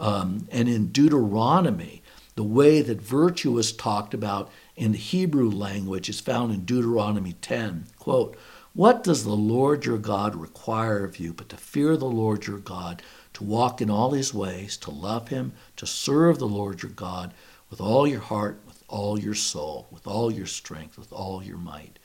Um, 0.00 0.48
and 0.50 0.68
in 0.68 0.88
Deuteronomy, 0.88 2.02
the 2.38 2.44
way 2.44 2.80
that 2.82 3.02
virtue 3.02 3.58
is 3.58 3.72
talked 3.72 4.14
about 4.14 4.48
in 4.76 4.92
the 4.92 4.96
Hebrew 4.96 5.50
language 5.50 6.08
is 6.08 6.20
found 6.20 6.54
in 6.54 6.64
Deuteronomy 6.64 7.32
10. 7.32 7.86
Quote, 7.98 8.36
What 8.74 9.02
does 9.02 9.24
the 9.24 9.34
Lord 9.34 9.84
your 9.84 9.98
God 9.98 10.36
require 10.36 11.04
of 11.04 11.18
you 11.18 11.32
but 11.32 11.48
to 11.48 11.56
fear 11.56 11.96
the 11.96 12.04
Lord 12.04 12.46
your 12.46 12.60
God, 12.60 13.02
to 13.34 13.42
walk 13.42 13.82
in 13.82 13.90
all 13.90 14.12
his 14.12 14.32
ways, 14.32 14.76
to 14.76 14.90
love 14.92 15.30
him, 15.30 15.52
to 15.78 15.84
serve 15.84 16.38
the 16.38 16.46
Lord 16.46 16.80
your 16.80 16.92
God 16.92 17.34
with 17.70 17.80
all 17.80 18.06
your 18.06 18.20
heart, 18.20 18.60
with 18.68 18.84
all 18.86 19.18
your 19.18 19.34
soul, 19.34 19.88
with 19.90 20.06
all 20.06 20.30
your 20.30 20.46
strength, 20.46 20.96
with 20.96 21.12
all 21.12 21.42
your 21.42 21.58
might? 21.58 21.98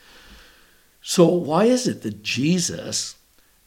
So, 1.00 1.28
why 1.28 1.66
is 1.66 1.86
it 1.86 2.02
that 2.02 2.24
Jesus 2.24 3.18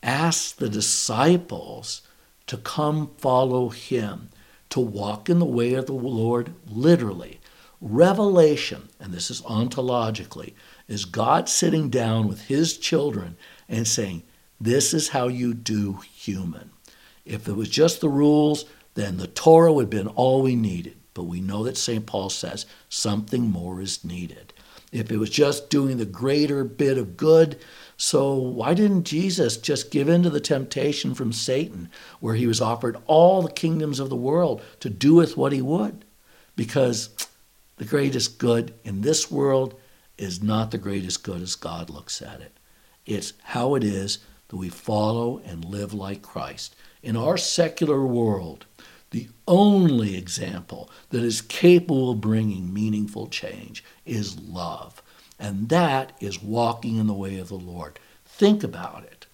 asked 0.03 0.59
the 0.59 0.69
disciples 0.69 2.03
to 2.49 2.57
come 2.57 3.13
follow 3.19 3.69
him, 3.69 4.31
to 4.77 4.81
walk 4.81 5.31
in 5.31 5.39
the 5.39 5.47
way 5.47 5.73
of 5.73 5.87
the 5.87 5.95
Lord 5.95 6.53
literally? 6.69 7.41
Revelation, 7.81 8.91
and 9.01 9.11
this 9.11 9.31
is 9.31 9.41
ontologically, 9.41 10.53
is 10.87 11.07
God 11.07 11.49
sitting 11.49 11.89
down 11.89 12.29
with 12.29 12.43
his 12.43 12.77
children 12.77 13.39
and 13.71 13.89
saying, 13.89 14.23
This 14.61 14.93
is 14.93 15.09
how 15.09 15.29
you 15.29 15.55
do 15.55 16.01
human. 16.15 16.73
If 17.25 17.49
it 17.49 17.55
was 17.55 17.71
just 17.71 18.03
the 18.03 18.11
rules, 18.11 18.67
then 18.93 19.17
the 19.17 19.29
Torah 19.29 19.73
would 19.73 19.85
have 19.85 19.91
been 19.91 20.09
all 20.09 20.43
we 20.43 20.55
needed. 20.55 20.99
But 21.15 21.25
we 21.25 21.41
know 21.41 21.65
that 21.65 21.79
St. 21.79 22.05
Paul 22.05 22.29
says 22.29 22.67
something 22.91 23.49
more 23.49 23.81
is 23.81 24.05
needed. 24.05 24.53
If 24.93 25.11
it 25.11 25.17
was 25.17 25.31
just 25.31 25.71
doing 25.71 25.97
the 25.97 26.05
greater 26.05 26.65
bit 26.65 26.99
of 26.99 27.17
good, 27.17 27.59
so 27.97 28.35
why 28.35 28.75
didn't 28.75 29.05
Jesus 29.05 29.57
just 29.57 29.91
give 29.91 30.09
in 30.09 30.23
to 30.23 30.31
the 30.31 30.41
temptation 30.41 31.15
from 31.15 31.33
Satan, 31.33 31.91
where 32.21 32.35
he 32.35 32.47
was 32.47 32.61
offered 32.61 32.99
all 33.07 33.43
the 33.43 33.51
kingdoms 33.51 34.01
of 34.01 34.11
the 34.11 34.17
world 34.17 34.63
to 34.81 34.91
do 34.91 35.15
with 35.15 35.37
what 35.37 35.53
he 35.53 35.63
would? 35.63 36.05
Because 36.57 37.11
the 37.77 37.85
greatest 37.85 38.39
good 38.39 38.75
in 38.85 39.01
this 39.01 39.31
world 39.31 39.79
is 40.19 40.43
not 40.43 40.71
the 40.71 40.79
greatest 40.79 41.23
good 41.23 41.41
as 41.41 41.55
God 41.55 41.89
looks 41.89 42.21
at 42.21 42.41
it. 42.41 42.53
It's 43.07 43.33
how 43.43 43.75
it 43.75 43.85
is 43.85 44.19
that 44.49 44.57
we 44.57 44.69
follow 44.69 45.39
and 45.45 45.65
live 45.65 45.95
like 45.95 46.23
Christ. 46.23 46.77
In 47.03 47.17
our 47.17 47.37
secular 47.37 48.05
world, 48.05 48.67
the 49.11 49.29
only 49.47 50.17
example 50.17 50.91
that 51.11 51.23
is 51.23 51.41
capable 51.41 52.11
of 52.11 52.21
bringing 52.21 52.73
meaningful 52.75 53.29
change 53.29 53.85
is 54.05 54.39
love. 54.39 55.03
And 55.39 55.69
that 55.69 56.13
is 56.21 56.43
walking 56.43 56.97
in 56.97 57.07
the 57.07 57.15
way 57.15 57.39
of 57.39 57.49
the 57.49 57.55
Lord. 57.55 57.99
Think 58.25 58.63
about 58.63 59.05
it 59.05 59.27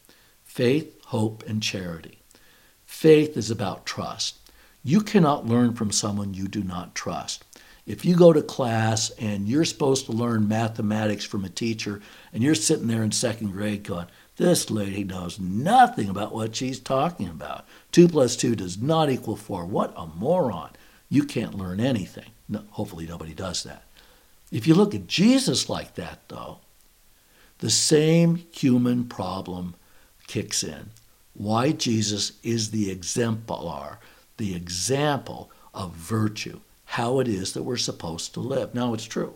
faith, 0.45 1.03
hope, 1.07 1.43
and 1.47 1.63
charity. 1.63 2.19
Faith 2.85 3.37
is 3.37 3.51
about 3.51 3.87
trust. 3.87 4.39
You 4.85 5.01
cannot 5.01 5.47
learn 5.47 5.75
from 5.75 5.91
someone 5.91 6.35
you 6.35 6.47
do 6.49 6.63
not 6.63 6.95
trust. 6.95 7.45
If 7.87 8.05
you 8.05 8.15
go 8.15 8.33
to 8.33 8.43
class 8.43 9.11
and 9.19 9.49
you're 9.49 9.65
supposed 9.65 10.07
to 10.07 10.13
learn 10.13 10.47
mathematics 10.47 11.25
from 11.25 11.45
a 11.45 11.49
teacher 11.49 12.01
and 12.33 12.43
you're 12.43 12.55
sitting 12.55 12.87
there 12.87 13.03
in 13.03 13.11
second 13.11 13.53
grade 13.53 13.83
going, 13.83 14.07
this 14.37 14.71
lady 14.71 15.05
knows 15.05 15.41
nothing 15.41 16.09
about 16.09 16.35
what 16.35 16.55
she's 16.55 16.79
talking 16.81 17.29
about. 17.29 17.67
Two 17.91 18.09
plus 18.09 18.37
two 18.37 18.55
does 18.55 18.79
not 18.79 19.11
equal 19.11 19.37
four. 19.37 19.65
What 19.65 19.93
a 19.97 20.07
moron. 20.07 20.71
You 21.09 21.25
can't 21.25 21.55
learn 21.55 21.81
anything. 21.81 22.31
No, 22.49 22.63
hopefully, 22.71 23.07
nobody 23.07 23.35
does 23.35 23.65
that. 23.65 23.85
If 24.53 24.69
you 24.69 24.75
look 24.75 24.95
at 24.95 25.09
Jesus 25.09 25.69
like 25.69 25.97
that, 25.97 26.21
though, 26.29 26.59
the 27.59 27.71
same 27.71 28.37
human 28.53 29.07
problem 29.07 29.75
kicks 30.29 30.63
in. 30.63 30.91
Why 31.35 31.73
Jesus 31.73 32.33
is 32.43 32.71
the 32.71 32.91
exemplar, 32.91 33.99
the 34.37 34.55
example 34.55 35.51
of 35.75 35.93
virtue 35.93 36.61
how 36.93 37.21
it 37.21 37.27
is 37.27 37.55
that 37.55 37.63
we're 37.63 37.79
supposed 37.79 38.35
to 38.35 38.41
live. 38.41 38.75
Now, 38.75 38.93
it's 38.93 39.07
true 39.07 39.35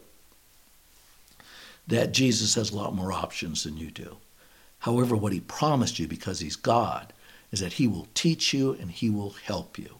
that 1.86 2.12
Jesus 2.12 2.54
has 2.54 2.70
a 2.70 2.76
lot 2.76 2.94
more 2.94 3.12
options 3.12 3.64
than 3.64 3.78
you 3.78 3.90
do. 3.90 4.18
However, 4.80 5.16
what 5.16 5.32
he 5.32 5.40
promised 5.40 5.98
you, 5.98 6.06
because 6.06 6.40
he's 6.40 6.56
God, 6.56 7.14
is 7.50 7.60
that 7.60 7.74
he 7.74 7.88
will 7.88 8.08
teach 8.12 8.52
you 8.52 8.72
and 8.72 8.90
he 8.90 9.08
will 9.08 9.30
help 9.30 9.78
you. 9.78 9.96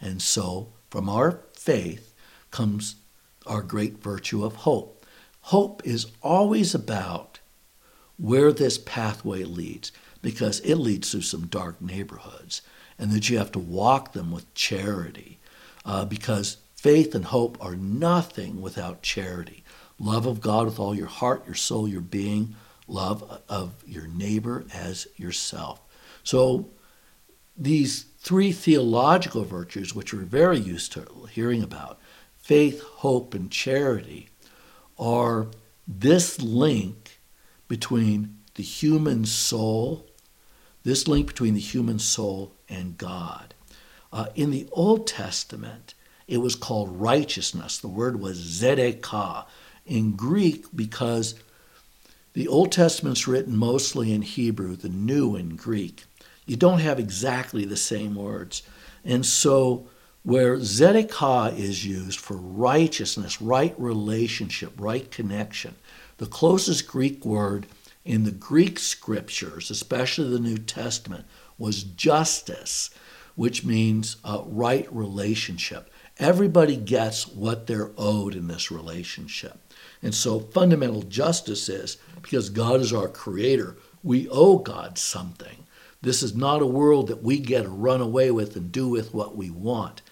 And 0.00 0.20
so, 0.20 0.72
from 0.90 1.08
our 1.08 1.42
faith 1.52 2.12
comes 2.50 2.96
our 3.46 3.62
great 3.62 4.02
virtue 4.02 4.44
of 4.44 4.56
hope. 4.56 5.06
Hope 5.42 5.82
is 5.84 6.06
always 6.22 6.74
about 6.74 7.40
where 8.18 8.52
this 8.52 8.78
pathway 8.78 9.44
leads, 9.44 9.92
because 10.22 10.60
it 10.60 10.76
leads 10.76 11.10
through 11.10 11.22
some 11.22 11.46
dark 11.46 11.80
neighborhoods, 11.80 12.62
and 12.98 13.12
that 13.12 13.28
you 13.28 13.38
have 13.38 13.52
to 13.52 13.58
walk 13.58 14.12
them 14.12 14.30
with 14.30 14.52
charity, 14.54 15.38
uh, 15.84 16.04
because 16.04 16.56
Faith 16.86 17.16
and 17.16 17.24
hope 17.24 17.58
are 17.60 17.74
nothing 17.74 18.60
without 18.60 19.02
charity. 19.02 19.64
Love 19.98 20.24
of 20.24 20.40
God 20.40 20.66
with 20.66 20.78
all 20.78 20.94
your 20.94 21.08
heart, 21.08 21.44
your 21.44 21.56
soul, 21.56 21.88
your 21.88 22.00
being, 22.02 22.54
love 22.86 23.40
of 23.48 23.82
your 23.84 24.06
neighbor 24.06 24.64
as 24.72 25.08
yourself. 25.16 25.80
So, 26.22 26.68
these 27.56 28.04
three 28.20 28.52
theological 28.52 29.42
virtues, 29.42 29.96
which 29.96 30.14
we're 30.14 30.20
very 30.20 30.58
used 30.58 30.92
to 30.92 31.06
hearing 31.32 31.62
about 31.62 31.98
faith, 32.46 32.80
hope, 32.80 33.34
and 33.34 33.50
charity 33.50 34.28
are 35.00 35.48
this 35.88 36.40
link 36.40 37.18
between 37.66 38.38
the 38.54 38.62
human 38.62 39.24
soul, 39.24 40.06
this 40.84 41.08
link 41.08 41.26
between 41.26 41.54
the 41.54 41.60
human 41.60 41.98
soul 41.98 42.52
and 42.68 42.96
God. 42.96 43.52
Uh, 44.12 44.26
in 44.36 44.52
the 44.52 44.68
Old 44.70 45.08
Testament, 45.08 45.94
it 46.28 46.36
was 46.36 46.54
called 46.54 47.00
righteousness. 47.00 47.78
The 47.78 47.88
word 47.88 48.20
was 48.20 48.38
zedekah 48.38 49.44
in 49.84 50.12
Greek 50.12 50.66
because 50.72 51.34
the 52.34 52.46
Old 52.46 52.70
Testament's 52.70 53.26
written 53.26 53.56
mostly 53.56 54.12
in 54.12 54.22
Hebrew, 54.22 54.76
the 54.76 54.88
New 54.88 55.34
in 55.34 55.56
Greek. 55.56 56.04
You 56.46 56.54
don't 56.54 56.78
have 56.78 57.00
exactly 57.00 57.64
the 57.64 57.76
same 57.76 58.14
words. 58.14 58.62
And 59.04 59.26
so, 59.26 59.88
where 60.26 60.56
zedekah 60.58 61.56
is 61.56 61.86
used 61.86 62.18
for 62.18 62.36
righteousness, 62.36 63.40
right 63.40 63.72
relationship, 63.78 64.72
right 64.76 65.08
connection, 65.12 65.72
the 66.18 66.26
closest 66.26 66.88
Greek 66.88 67.24
word 67.24 67.64
in 68.04 68.24
the 68.24 68.32
Greek 68.32 68.76
scriptures, 68.80 69.70
especially 69.70 70.28
the 70.28 70.40
New 70.40 70.58
Testament, 70.58 71.26
was 71.58 71.84
justice, 71.84 72.90
which 73.36 73.64
means 73.64 74.16
uh, 74.24 74.42
right 74.46 74.92
relationship. 74.92 75.92
Everybody 76.18 76.74
gets 76.74 77.28
what 77.28 77.68
they're 77.68 77.92
owed 77.96 78.34
in 78.34 78.48
this 78.48 78.68
relationship. 78.68 79.60
And 80.02 80.12
so 80.12 80.40
fundamental 80.40 81.02
justice 81.02 81.68
is 81.68 81.98
because 82.20 82.50
God 82.50 82.80
is 82.80 82.92
our 82.92 83.06
creator, 83.06 83.76
we 84.02 84.28
owe 84.30 84.58
God 84.58 84.98
something. 84.98 85.66
This 86.02 86.24
is 86.24 86.34
not 86.34 86.62
a 86.62 86.66
world 86.66 87.06
that 87.06 87.22
we 87.22 87.38
get 87.38 87.62
to 87.62 87.68
run 87.68 88.00
away 88.00 88.32
with 88.32 88.56
and 88.56 88.72
do 88.72 88.88
with 88.88 89.14
what 89.14 89.36
we 89.36 89.50
want. 89.50 90.02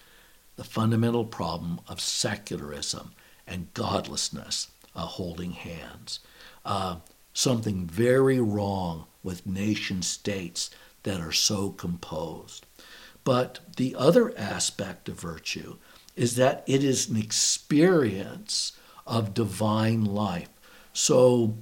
The 0.55 0.63
fundamental 0.63 1.25
problem 1.25 1.79
of 1.87 1.99
secularism 1.99 3.11
and 3.47 3.73
godlessness 3.73 4.69
uh, 4.95 5.01
holding 5.01 5.51
hands. 5.51 6.19
Uh, 6.63 6.97
something 7.33 7.85
very 7.85 8.39
wrong 8.39 9.05
with 9.23 9.45
nation 9.45 10.01
states 10.01 10.69
that 11.03 11.19
are 11.19 11.31
so 11.31 11.69
composed. 11.69 12.65
But 13.23 13.59
the 13.77 13.95
other 13.95 14.37
aspect 14.37 15.09
of 15.09 15.19
virtue 15.19 15.77
is 16.15 16.35
that 16.35 16.63
it 16.67 16.83
is 16.83 17.09
an 17.09 17.17
experience 17.17 18.73
of 19.05 19.33
divine 19.33 20.05
life. 20.05 20.49
So 20.93 21.57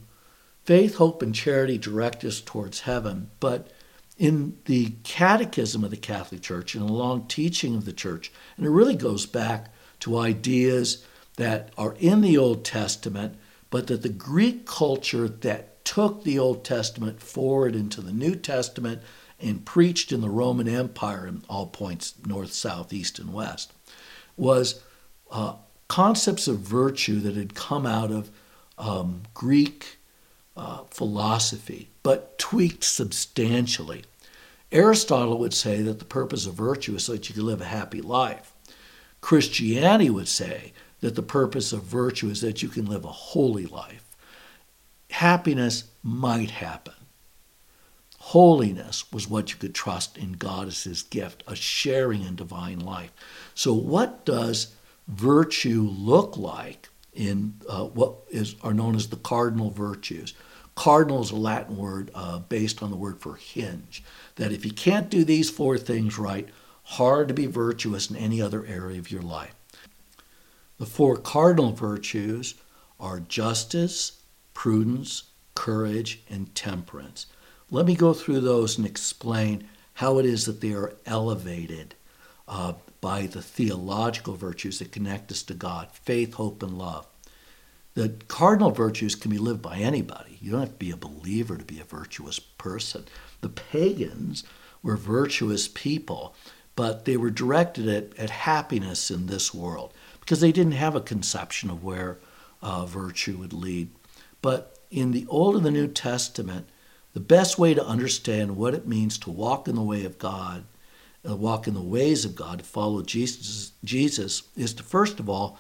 faith, 0.66 0.96
hope, 0.96 1.22
and 1.22 1.34
charity 1.34 1.78
direct 1.78 2.24
us 2.24 2.40
towards 2.40 2.82
heaven, 2.82 3.32
but 3.40 3.72
in 4.18 4.58
the 4.66 4.94
catechism 5.04 5.84
of 5.84 5.92
the 5.92 5.98
Catholic 5.98 6.42
Church 6.42 6.76
and 6.76 6.88
a 6.88 6.94
long 6.94 7.28
teaching 7.28 7.76
of 7.76 7.86
the 7.86 7.94
church, 7.94 8.32
and 8.58 8.66
it 8.66 8.70
really 8.70 8.96
goes 8.96 9.26
back 9.26 9.74
to 10.02 10.18
ideas 10.18 11.06
that 11.38 11.72
are 11.78 11.96
in 12.00 12.22
the 12.22 12.38
Old 12.38 12.64
Testament, 12.64 13.36
but 13.70 13.88
that 13.88 14.04
the 14.04 14.10
Greek 14.10 14.66
culture 14.66 15.28
that 15.28 15.84
took 15.84 16.24
the 16.24 16.38
Old 16.38 16.64
Testament 16.64 17.22
forward 17.22 17.76
into 17.76 18.02
the 18.02 18.14
New 18.14 18.36
Testament 18.36 19.02
and 19.40 19.66
preached 19.66 20.12
in 20.12 20.22
the 20.22 20.30
Roman 20.30 20.68
Empire 20.68 21.28
in 21.28 21.44
all 21.50 21.68
points 21.68 22.14
north, 22.26 22.54
south, 22.54 22.94
east, 22.94 23.20
and 23.20 23.34
west 23.34 23.74
was 24.38 24.82
uh, 25.32 25.56
concepts 25.88 26.48
of 26.48 26.60
virtue 26.60 27.20
that 27.20 27.36
had 27.36 27.56
come 27.56 27.86
out 27.86 28.12
of 28.12 28.32
um, 28.78 29.24
Greek 29.34 29.98
uh, 30.56 30.84
philosophy, 30.90 31.90
but 32.04 32.38
tweaked 32.38 32.84
substantially. 32.84 34.04
Aristotle 34.72 35.38
would 35.40 35.54
say 35.54 35.82
that 35.82 36.00
the 36.00 36.06
purpose 36.06 36.46
of 36.46 36.56
virtue 36.56 36.96
is 36.96 37.06
so 37.06 37.14
that 37.14 37.30
you 37.30 37.36
can 37.36 37.46
live 37.46 37.62
a 37.62 37.66
happy 37.66 38.02
life. 38.02 38.54
Christianity 39.22 40.10
would 40.10 40.28
say 40.28 40.74
that 41.02 41.16
the 41.16 41.22
purpose 41.22 41.74
of 41.74 41.84
virtue 41.84 42.30
is 42.30 42.42
that 42.42 42.64
you 42.64 42.70
can 42.70 42.86
live 42.86 43.06
a 43.06 43.12
holy 43.12 43.66
life. 43.66 44.16
Happiness 45.12 45.86
might 46.02 46.52
happen. 46.52 46.94
Holiness 48.18 49.12
was 49.12 49.30
what 49.30 49.52
you 49.52 49.58
could 49.58 49.76
trust 49.76 50.18
in 50.18 50.34
God 50.34 50.68
as 50.68 50.84
His 50.84 51.04
gift, 51.04 51.44
a 51.46 51.56
sharing 51.56 52.24
in 52.24 52.36
divine 52.36 52.80
life. 52.80 53.12
So, 53.54 53.74
what 53.74 54.26
does 54.26 54.76
virtue 55.08 55.82
look 55.82 56.38
like 56.38 56.90
in 57.14 57.56
uh, 57.70 57.86
what 57.86 58.16
is 58.30 58.56
are 58.64 58.74
known 58.74 58.96
as 58.96 59.08
the 59.08 59.18
cardinal 59.18 59.70
virtues? 59.70 60.34
Cardinal 60.76 61.22
is 61.22 61.32
a 61.32 61.36
Latin 61.36 61.78
word 61.78 62.10
uh, 62.16 62.40
based 62.40 62.82
on 62.82 62.90
the 62.90 62.98
word 62.98 63.20
for 63.22 63.36
hinge. 63.36 64.04
That 64.36 64.52
if 64.52 64.66
you 64.66 64.72
can't 64.72 65.10
do 65.10 65.24
these 65.24 65.50
four 65.50 65.78
things 65.78 66.18
right, 66.18 66.50
hard 66.84 67.28
to 67.28 67.34
be 67.34 67.46
virtuous 67.46 68.10
in 68.10 68.16
any 68.16 68.42
other 68.42 68.66
area 68.66 69.00
of 69.00 69.12
your 69.12 69.22
life. 69.22 69.54
The 70.80 70.86
four 70.86 71.18
cardinal 71.18 71.72
virtues 71.72 72.56
are 73.00 73.20
justice, 73.20 74.24
prudence, 74.54 75.24
courage, 75.56 76.24
and 76.30 76.54
temperance. 76.56 77.28
Let 77.70 77.86
me 77.86 77.96
go 77.96 78.14
through 78.14 78.42
those 78.42 78.78
and 78.78 78.86
explain 78.86 79.70
how 79.94 80.18
it 80.18 80.26
is 80.26 80.46
that 80.46 80.62
they 80.62 80.74
are 80.74 80.96
elevated 81.06 81.96
uh, 82.48 82.74
by 83.14 83.28
the 83.28 83.44
theological 83.44 84.34
virtues 84.34 84.80
that 84.80 84.92
connect 84.92 85.32
us 85.32 85.44
to 85.44 85.54
God 85.54 85.92
faith, 85.92 86.34
hope, 86.34 86.64
and 86.64 86.80
love. 86.80 87.06
The 87.94 88.10
cardinal 88.28 88.72
virtues 88.72 89.14
can 89.14 89.30
be 89.30 89.38
lived 89.38 89.62
by 89.62 89.78
anybody. 89.78 90.40
You 90.42 90.50
don't 90.50 90.62
have 90.62 90.70
to 90.70 90.76
be 90.76 90.90
a 90.90 90.98
believer 90.98 91.56
to 91.56 91.64
be 91.64 91.80
a 91.80 91.84
virtuous 91.84 92.40
person. 92.40 93.06
The 93.42 93.50
pagans 93.50 94.44
were 94.82 94.98
virtuous 94.98 95.68
people, 95.68 96.34
but 96.76 97.06
they 97.06 97.16
were 97.16 97.30
directed 97.30 97.88
at, 97.88 98.18
at 98.18 98.32
happiness 98.32 99.12
in 99.12 99.28
this 99.28 99.54
world 99.54 99.94
because 100.20 100.42
they 100.42 100.52
didn't 100.52 100.72
have 100.72 100.96
a 100.96 101.00
conception 101.00 101.70
of 101.70 101.84
where 101.84 102.18
uh, 102.64 102.88
virtue 102.88 103.38
would 103.38 103.54
lead. 103.54 103.92
But 104.42 104.80
in 104.90 105.12
the 105.12 105.28
Old 105.30 105.56
and 105.56 105.64
the 105.64 105.70
New 105.70 105.88
Testament, 105.88 106.68
the 107.14 107.20
best 107.20 107.60
way 107.60 107.76
to 107.76 107.86
understand 107.86 108.58
what 108.58 108.74
it 108.74 108.88
means 108.88 109.20
to 109.20 109.30
walk 109.30 109.68
in 109.68 109.76
the 109.76 109.84
way 109.84 110.04
of 110.04 110.18
God, 110.18 110.64
uh, 111.28 111.36
walk 111.36 111.68
in 111.68 111.74
the 111.74 111.82
ways 111.82 112.26
of 112.26 112.36
God, 112.36 112.66
follow 112.66 113.02
Jesus, 113.02 113.72
Jesus 113.84 114.44
is 114.56 114.74
to 114.74 114.84
first 114.84 115.20
of 115.20 115.30
all 115.30 115.58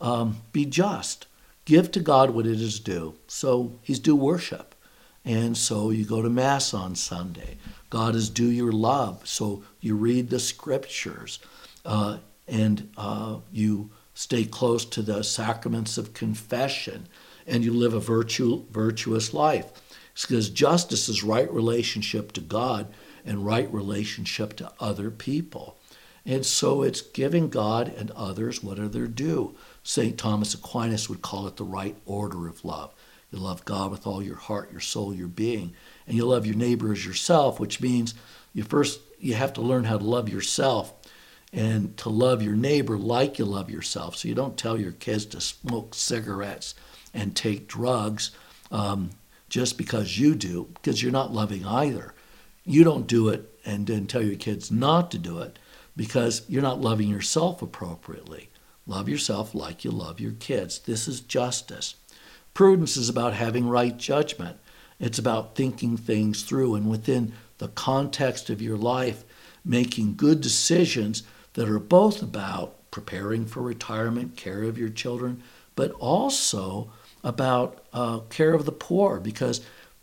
um, 0.00 0.38
be 0.52 0.64
just 0.66 1.26
give 1.64 1.90
to 1.92 2.00
God 2.00 2.30
what 2.30 2.46
it 2.46 2.60
is 2.60 2.80
due. 2.80 3.14
So 3.26 3.72
he's 3.82 3.98
due 3.98 4.16
worship. 4.16 4.74
And 5.24 5.56
so 5.56 5.90
you 5.90 6.04
go 6.04 6.22
to 6.22 6.30
Mass 6.30 6.72
on 6.72 6.94
Sunday. 6.94 7.56
God 7.90 8.14
is 8.14 8.30
due 8.30 8.50
your 8.50 8.72
love. 8.72 9.26
So 9.26 9.64
you 9.80 9.96
read 9.96 10.30
the 10.30 10.38
scriptures 10.38 11.40
uh, 11.84 12.18
and 12.46 12.88
uh, 12.96 13.38
you 13.52 13.90
stay 14.14 14.44
close 14.44 14.84
to 14.84 15.02
the 15.02 15.22
sacraments 15.24 15.98
of 15.98 16.14
confession 16.14 17.08
and 17.46 17.64
you 17.64 17.72
live 17.72 17.94
a 17.94 18.00
virtue, 18.00 18.64
virtuous 18.70 19.34
life. 19.34 19.66
It's 20.12 20.24
because 20.24 20.48
justice 20.48 21.08
is 21.08 21.22
right 21.22 21.52
relationship 21.52 22.32
to 22.32 22.40
God 22.40 22.86
and 23.26 23.44
right 23.44 23.72
relationship 23.72 24.56
to 24.56 24.72
other 24.80 25.10
people. 25.10 25.76
And 26.24 26.44
so 26.44 26.82
it's 26.82 27.02
giving 27.02 27.48
God 27.48 27.88
and 27.88 28.10
others 28.12 28.62
what 28.62 28.78
are 28.78 28.88
their 28.88 29.06
due. 29.06 29.54
St. 29.82 30.18
Thomas 30.18 30.54
Aquinas 30.54 31.08
would 31.08 31.22
call 31.22 31.46
it 31.46 31.56
the 31.56 31.64
right 31.64 31.96
order 32.04 32.48
of 32.48 32.64
love. 32.64 32.94
You 33.30 33.38
love 33.38 33.64
God 33.64 33.90
with 33.90 34.06
all 34.06 34.22
your 34.22 34.36
heart, 34.36 34.70
your 34.72 34.80
soul, 34.80 35.14
your 35.14 35.28
being, 35.28 35.74
and 36.06 36.16
you 36.16 36.24
love 36.24 36.46
your 36.46 36.56
neighbor 36.56 36.92
as 36.92 37.04
yourself, 37.04 37.60
which 37.60 37.80
means 37.80 38.14
you 38.54 38.62
first 38.64 39.00
you 39.18 39.34
have 39.34 39.52
to 39.54 39.60
learn 39.60 39.84
how 39.84 39.98
to 39.98 40.04
love 40.04 40.28
yourself 40.28 40.92
and 41.52 41.96
to 41.96 42.08
love 42.08 42.42
your 42.42 42.54
neighbor 42.54 42.98
like 42.98 43.38
you 43.38 43.44
love 43.44 43.70
yourself. 43.70 44.16
So 44.16 44.28
you 44.28 44.34
don't 44.34 44.56
tell 44.56 44.78
your 44.78 44.92
kids 44.92 45.26
to 45.26 45.40
smoke 45.40 45.94
cigarettes 45.94 46.74
and 47.14 47.34
take 47.34 47.66
drugs 47.66 48.30
um, 48.70 49.10
just 49.48 49.78
because 49.78 50.18
you 50.18 50.34
do, 50.34 50.68
because 50.74 51.02
you're 51.02 51.12
not 51.12 51.32
loving 51.32 51.64
either. 51.64 52.14
You 52.66 52.84
don't 52.84 53.06
do 53.06 53.28
it 53.28 53.58
and 53.64 53.86
then 53.86 54.06
tell 54.06 54.22
your 54.22 54.36
kids 54.36 54.70
not 54.70 55.10
to 55.12 55.18
do 55.18 55.38
it 55.38 55.58
because 55.96 56.42
you're 56.48 56.62
not 56.62 56.80
loving 56.80 57.08
yourself 57.08 57.62
appropriately. 57.62 58.50
Love 58.86 59.08
yourself 59.08 59.54
like 59.54 59.84
you 59.84 59.90
love 59.90 60.20
your 60.20 60.32
kids. 60.32 60.80
This 60.80 61.08
is 61.08 61.20
justice. 61.20 61.94
Prudence 62.54 62.96
is 62.96 63.08
about 63.08 63.34
having 63.34 63.68
right 63.68 63.96
judgment. 63.96 64.58
It's 64.98 65.18
about 65.18 65.54
thinking 65.54 65.96
things 65.96 66.42
through 66.42 66.74
and 66.74 66.90
within 66.90 67.32
the 67.58 67.68
context 67.68 68.50
of 68.50 68.60
your 68.60 68.76
life, 68.76 69.24
making 69.64 70.16
good 70.16 70.40
decisions 70.40 71.22
that 71.54 71.68
are 71.68 71.78
both 71.78 72.22
about 72.22 72.90
preparing 72.90 73.46
for 73.46 73.60
retirement, 73.62 74.36
care 74.36 74.62
of 74.62 74.78
your 74.78 74.88
children, 74.88 75.42
but 75.74 75.90
also 75.92 76.90
about 77.22 77.84
uh, 77.92 78.20
care 78.30 78.54
of 78.54 78.64
the 78.64 78.72
poor, 78.72 79.20
because 79.20 79.60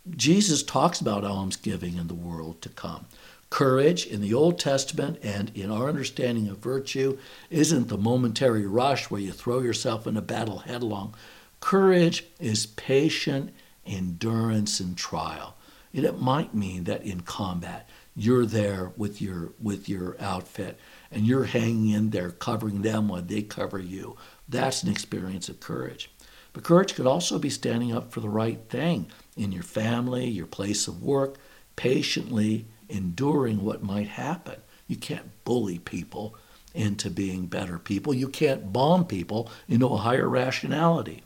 Jesus 0.09 0.63
talks 0.63 0.99
about 0.99 1.23
almsgiving 1.23 1.95
in 1.97 2.07
the 2.07 2.13
world 2.13 2.61
to 2.61 2.69
come. 2.69 3.05
Courage 3.49 4.05
in 4.05 4.19
the 4.19 4.33
Old 4.33 4.59
Testament 4.59 5.19
and 5.23 5.51
in 5.55 5.71
our 5.71 5.87
understanding 5.87 6.49
of 6.49 6.57
virtue 6.57 7.17
isn't 7.49 7.87
the 7.87 7.97
momentary 7.97 8.65
rush 8.65 9.09
where 9.09 9.21
you 9.21 9.31
throw 9.31 9.59
yourself 9.59 10.05
in 10.05 10.17
a 10.17 10.21
battle 10.21 10.59
headlong. 10.59 11.13
Courage 11.61 12.25
is 12.39 12.65
patient 12.65 13.53
endurance 13.85 14.81
in 14.81 14.95
trial. 14.95 15.55
And 15.93 16.03
it 16.03 16.19
might 16.19 16.53
mean 16.53 16.85
that 16.85 17.03
in 17.03 17.21
combat, 17.21 17.87
you're 18.15 18.45
there 18.45 18.91
with 18.97 19.21
your 19.21 19.53
with 19.61 19.87
your 19.87 20.15
outfit 20.19 20.79
and 21.11 21.25
you're 21.25 21.45
hanging 21.45 21.89
in 21.89 22.09
there 22.09 22.31
covering 22.31 22.81
them 22.81 23.07
while 23.07 23.21
they 23.21 23.41
cover 23.41 23.79
you. 23.79 24.17
That's 24.49 24.83
an 24.83 24.89
experience 24.89 25.47
of 25.47 25.59
courage. 25.59 26.11
But 26.51 26.63
courage 26.63 26.95
could 26.95 27.07
also 27.07 27.39
be 27.39 27.49
standing 27.49 27.95
up 27.95 28.11
for 28.11 28.19
the 28.19 28.29
right 28.29 28.59
thing 28.69 29.11
in 29.35 29.51
your 29.51 29.63
family, 29.63 30.27
your 30.27 30.45
place 30.45 30.87
of 30.87 31.01
work, 31.01 31.37
patiently 31.75 32.65
enduring 32.89 33.63
what 33.63 33.83
might 33.83 34.07
happen. 34.07 34.55
You 34.87 34.95
can't 34.95 35.31
bully 35.43 35.79
people 35.79 36.35
into 36.73 37.09
being 37.09 37.45
better 37.45 37.77
people. 37.77 38.13
You 38.13 38.27
can't 38.27 38.73
bomb 38.73 39.05
people 39.05 39.49
into 39.67 39.87
a 39.87 39.97
higher 39.97 40.27
rationality. 40.27 41.23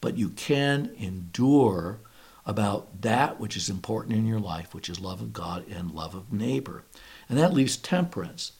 But 0.00 0.16
you 0.16 0.30
can 0.30 0.92
endure 0.98 2.00
about 2.46 3.02
that 3.02 3.38
which 3.38 3.56
is 3.56 3.68
important 3.68 4.16
in 4.16 4.26
your 4.26 4.40
life, 4.40 4.74
which 4.74 4.88
is 4.88 5.00
love 5.00 5.20
of 5.20 5.32
God 5.32 5.68
and 5.68 5.90
love 5.90 6.14
of 6.14 6.32
neighbor. 6.32 6.84
And 7.28 7.38
that 7.38 7.52
leaves 7.52 7.76
temperance. 7.76 8.52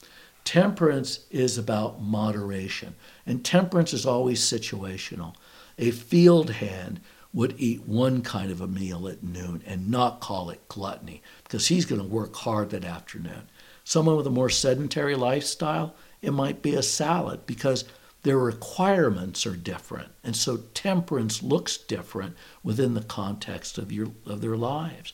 Temperance 0.45 1.21
is 1.31 1.59
about 1.59 2.01
moderation, 2.01 2.95
and 3.27 3.45
temperance 3.45 3.93
is 3.93 4.07
always 4.07 4.41
situational. 4.41 5.35
A 5.79 5.91
field 5.91 6.51
hand 6.51 7.01
would 7.33 7.55
eat 7.59 7.87
one 7.87 8.23
kind 8.23 8.51
of 8.51 8.61
a 8.61 8.67
meal 8.67 9.07
at 9.07 9.23
noon 9.23 9.63
and 9.67 9.91
not 9.91 10.21
call 10.21 10.51
it 10.51 10.67
gluttony 10.69 11.23
because 11.45 11.69
he's 11.69 11.85
going 11.85 12.01
to 12.01 12.07
work 12.07 12.35
hard 12.37 12.71
that 12.71 12.85
afternoon. 12.85 13.49
Someone 13.85 14.17
with 14.17 14.27
a 14.27 14.31
more 14.31 14.51
sedentary 14.51 15.15
lifestyle, 15.15 15.95
it 16.23 16.33
might 16.33 16.63
be 16.63 16.75
a 16.75 16.83
salad 16.83 17.47
because 17.47 17.85
their 18.23 18.39
requirements 18.39 19.47
are 19.47 19.57
different. 19.57 20.09
And 20.25 20.35
so 20.35 20.59
temperance 20.75 21.43
looks 21.43 21.77
different 21.77 22.37
within 22.63 22.95
the 22.95 23.03
context 23.03 23.79
of 23.79 23.93
your 23.93 24.09
of 24.27 24.41
their 24.41 24.57
lives. 24.57 25.13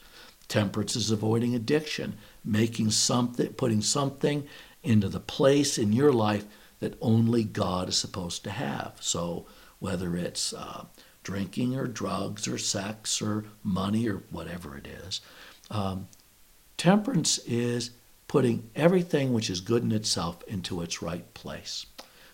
Temperance 0.48 0.96
is 0.96 1.10
avoiding 1.10 1.54
addiction, 1.54 2.16
making 2.44 2.90
something 2.90 3.52
putting 3.54 3.82
something 3.82 4.46
into 4.82 5.08
the 5.08 5.20
place 5.20 5.78
in 5.78 5.92
your 5.92 6.12
life 6.12 6.44
that 6.80 6.98
only 7.00 7.44
God 7.44 7.88
is 7.88 7.96
supposed 7.96 8.44
to 8.44 8.50
have. 8.50 8.96
So 9.00 9.46
whether 9.78 10.16
it's 10.16 10.52
uh, 10.52 10.84
drinking 11.24 11.76
or 11.76 11.86
drugs 11.86 12.46
or 12.46 12.58
sex 12.58 13.20
or 13.20 13.44
money 13.64 14.08
or 14.08 14.22
whatever 14.30 14.76
it 14.78 14.86
is. 14.86 15.20
Um, 15.70 16.08
temperance 16.76 17.38
is 17.38 17.90
putting 18.28 18.70
everything 18.76 19.32
which 19.32 19.50
is 19.50 19.60
good 19.60 19.82
in 19.82 19.92
itself 19.92 20.42
into 20.46 20.80
its 20.82 21.02
right 21.02 21.32
place. 21.34 21.86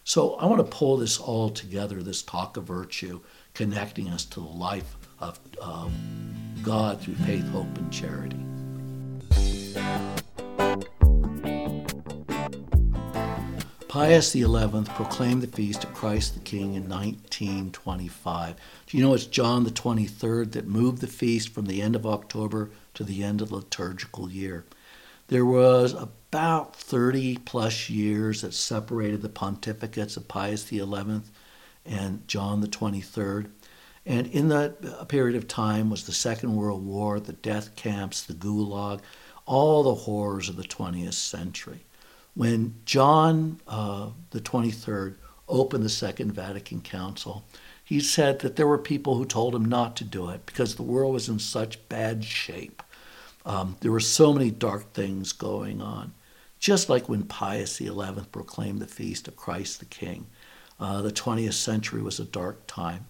So 0.04 0.34
I 0.34 0.46
want 0.46 0.58
to 0.58 0.76
pull 0.76 0.96
this 0.96 1.18
all 1.18 1.50
together, 1.50 2.02
this 2.02 2.22
talk 2.22 2.56
of 2.56 2.64
virtue, 2.64 3.20
connecting 3.54 4.08
us 4.08 4.24
to 4.26 4.40
the 4.40 4.46
life 4.46 4.96
of 5.18 5.38
um, 5.60 5.92
God 6.62 7.00
through 7.00 7.14
faith, 7.16 7.48
hope, 7.48 7.76
and 7.76 7.92
charity. 7.92 8.36
Pius 13.90 14.30
XI 14.30 14.44
proclaimed 14.94 15.42
the 15.42 15.48
feast 15.48 15.82
of 15.82 15.92
Christ 15.94 16.34
the 16.34 16.40
King 16.40 16.74
in 16.74 16.88
1925. 16.88 18.54
Do 18.86 18.96
you 18.96 19.02
know 19.02 19.14
it's 19.14 19.26
John 19.26 19.64
the 19.64 19.72
23rd 19.72 20.52
that 20.52 20.68
moved 20.68 21.00
the 21.00 21.08
feast 21.08 21.48
from 21.48 21.66
the 21.66 21.82
end 21.82 21.96
of 21.96 22.06
October 22.06 22.70
to 22.94 23.02
the 23.02 23.24
end 23.24 23.42
of 23.42 23.48
the 23.48 23.56
liturgical 23.56 24.30
year? 24.30 24.64
There 25.26 25.44
was 25.44 25.92
about 25.92 26.76
30 26.76 27.38
plus 27.38 27.90
years 27.90 28.42
that 28.42 28.54
separated 28.54 29.22
the 29.22 29.28
pontificates 29.28 30.16
of 30.16 30.28
Pius 30.28 30.68
XI 30.68 30.84
and 31.84 32.28
John 32.28 32.60
the 32.60 32.68
23rd. 32.68 33.50
And 34.06 34.28
in 34.28 34.50
that 34.50 35.08
period 35.08 35.34
of 35.34 35.48
time 35.48 35.90
was 35.90 36.06
the 36.06 36.12
Second 36.12 36.54
World 36.54 36.86
War, 36.86 37.18
the 37.18 37.32
death 37.32 37.74
camps, 37.74 38.22
the 38.22 38.34
Gulag, 38.34 39.00
all 39.46 39.82
the 39.82 39.96
horrors 39.96 40.48
of 40.48 40.54
the 40.54 40.62
20th 40.62 41.14
century. 41.14 41.86
When 42.34 42.76
John 42.84 43.60
uh, 43.66 44.10
the 44.30 44.40
23rd 44.40 45.16
opened 45.48 45.84
the 45.84 45.88
Second 45.88 46.32
Vatican 46.32 46.80
Council, 46.80 47.44
he 47.84 48.00
said 48.00 48.38
that 48.40 48.54
there 48.54 48.68
were 48.68 48.78
people 48.78 49.16
who 49.16 49.24
told 49.24 49.54
him 49.54 49.64
not 49.64 49.96
to 49.96 50.04
do 50.04 50.30
it 50.30 50.46
because 50.46 50.76
the 50.76 50.82
world 50.82 51.12
was 51.12 51.28
in 51.28 51.40
such 51.40 51.88
bad 51.88 52.24
shape. 52.24 52.82
Um, 53.44 53.76
there 53.80 53.90
were 53.90 54.00
so 54.00 54.32
many 54.32 54.50
dark 54.50 54.92
things 54.92 55.32
going 55.32 55.82
on. 55.82 56.12
Just 56.60 56.88
like 56.88 57.08
when 57.08 57.24
Pius 57.24 57.78
XI 57.78 57.90
proclaimed 58.30 58.80
the 58.80 58.86
feast 58.86 59.26
of 59.26 59.34
Christ 59.34 59.80
the 59.80 59.86
King, 59.86 60.26
uh, 60.78 61.02
the 61.02 61.10
20th 61.10 61.54
century 61.54 62.02
was 62.02 62.20
a 62.20 62.24
dark 62.24 62.66
time. 62.66 63.06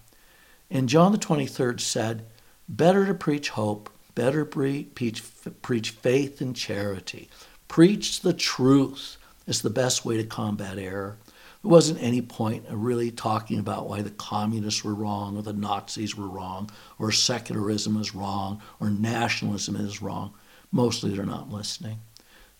And 0.71 0.89
John 0.89 1.11
the 1.11 1.17
23rd 1.17 1.79
said, 1.79 2.25
Better 2.67 3.05
to 3.05 3.13
preach 3.13 3.49
hope, 3.49 3.89
better 4.15 4.45
preach, 4.45 5.21
preach 5.61 5.89
faith 5.91 6.41
and 6.41 6.55
charity 6.55 7.29
Preach 7.71 8.19
the 8.19 8.33
truth 8.33 9.15
is 9.47 9.61
the 9.61 9.69
best 9.69 10.03
way 10.03 10.17
to 10.17 10.25
combat 10.25 10.77
error. 10.77 11.17
There 11.63 11.71
wasn't 11.71 12.03
any 12.03 12.21
point 12.21 12.67
of 12.67 12.83
really 12.83 13.11
talking 13.11 13.59
about 13.59 13.87
why 13.87 14.01
the 14.01 14.09
communists 14.09 14.83
were 14.83 14.93
wrong 14.93 15.37
or 15.37 15.41
the 15.41 15.53
Nazis 15.53 16.17
were 16.17 16.27
wrong 16.27 16.69
or 16.99 17.13
secularism 17.13 17.95
is 17.95 18.13
wrong 18.13 18.61
or 18.81 18.89
nationalism 18.89 19.77
is 19.77 20.01
wrong. 20.01 20.33
Mostly 20.69 21.15
they're 21.15 21.25
not 21.25 21.49
listening. 21.49 21.99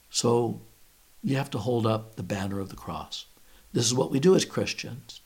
So 0.09 0.61
you 1.21 1.35
have 1.35 1.49
to 1.49 1.57
hold 1.57 1.85
up 1.85 2.15
the 2.15 2.23
banner 2.23 2.61
of 2.61 2.69
the 2.69 2.77
cross. 2.77 3.25
This 3.73 3.85
is 3.85 3.93
what 3.93 4.11
we 4.11 4.19
do 4.21 4.33
as 4.33 4.45
Christians. 4.45 5.19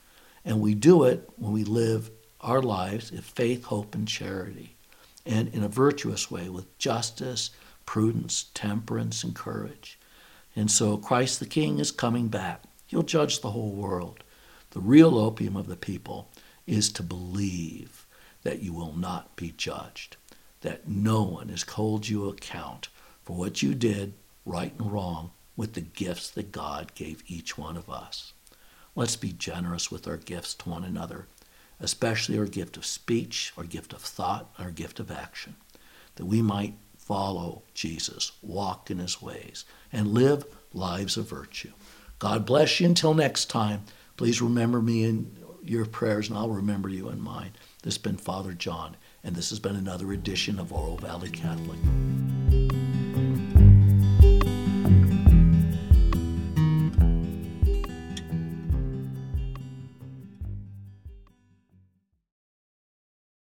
And 0.43 0.62
we 0.62 0.74
do 0.74 1.04
it 1.04 1.30
when 1.36 1.52
we 1.52 1.63
live 1.63 2.10
our 2.41 2.63
lives 2.63 3.12
in 3.12 3.21
faith, 3.21 3.65
hope, 3.65 3.93
and 3.93 4.08
charity, 4.08 4.78
and 5.28 5.48
in 5.50 5.63
a 5.63 5.67
virtuous 5.67 6.32
way 6.32 6.50
with 6.50 6.76
justice 6.80 7.52
prudence, 7.86 8.45
temperance, 8.54 9.24
and 9.24 9.36
courage. 9.36 10.00
And 10.56 10.71
so 10.71 10.98
Christ 10.98 11.39
the 11.39 11.45
King 11.45 11.80
is 11.80 11.91
coming 11.91 12.28
back. 12.28 12.63
He'll 12.88 13.04
judge 13.04 13.41
the 13.41 13.52
whole 13.52 13.71
world. 13.71 14.24
The 14.71 14.80
real 14.80 15.17
opium 15.17 15.56
of 15.56 15.67
the 15.67 15.76
people 15.76 16.30
is 16.67 16.91
to 16.93 17.04
believe 17.04 18.06
that 18.43 18.62
you 18.62 18.74
will 18.74 18.93
not 18.95 19.36
be 19.36 19.54
judged, 19.58 20.17
that 20.62 20.88
no 20.88 21.24
one 21.24 21.50
has 21.50 21.63
called 21.63 22.08
you 22.08 22.30
account 22.30 22.89
for 23.24 23.36
what 23.36 23.63
you 23.63 23.74
did, 23.74 24.13
right 24.45 24.74
and 24.78 24.91
wrong, 24.91 25.32
with 25.58 25.74
the 25.74 25.82
gifts 25.82 26.30
that 26.32 26.52
God 26.52 26.93
gave 26.95 27.24
each 27.28 27.58
one 27.58 27.78
of 27.78 27.89
us. 27.89 28.34
Let's 28.95 29.15
be 29.15 29.32
generous 29.32 29.91
with 29.91 30.08
our 30.08 30.17
gifts 30.17 30.54
to 30.56 30.69
one 30.69 30.84
another, 30.84 31.28
especially 31.80 32.38
our 32.38 32.45
gift 32.45 32.78
of 32.78 32.86
speech, 32.86 33.52
our 33.58 33.63
gift 33.63 33.93
of 33.93 34.02
thought, 34.02 34.54
our 34.60 34.71
gift 34.71 35.00
of 35.00 35.12
action, 35.12 35.56
that 36.15 36.26
we 36.26 36.41
might 36.41 36.76
follow 37.06 37.62
Jesus, 37.76 38.32
walk 38.41 38.89
in 38.89 38.98
his 38.98 39.22
ways, 39.22 39.63
and 39.94 40.08
live 40.08 40.44
lives 40.74 41.18
of 41.18 41.30
virtue. 41.30 41.72
God 42.18 42.46
bless 42.46 42.80
you 42.80 42.88
until 42.88 43.13
next 43.13 43.46
time. 43.46 43.84
Please 44.18 44.41
remember 44.41 44.82
me 44.82 45.04
in 45.04 45.38
your 45.63 45.86
prayers, 45.86 46.30
and 46.30 46.38
I'll 46.38 46.50
remember 46.50 46.89
you 46.89 47.10
in 47.10 47.22
mine. 47.22 47.52
This 47.84 47.94
has 47.96 48.02
been 48.02 48.18
Father 48.18 48.54
John, 48.54 48.98
and 49.24 49.36
this 49.36 49.50
has 49.52 49.60
been 49.60 49.76
another 49.76 50.12
edition 50.12 50.60
of 50.60 50.74
Oro 50.74 50.96
Valley 50.96 51.30
Catholic. 51.30 51.80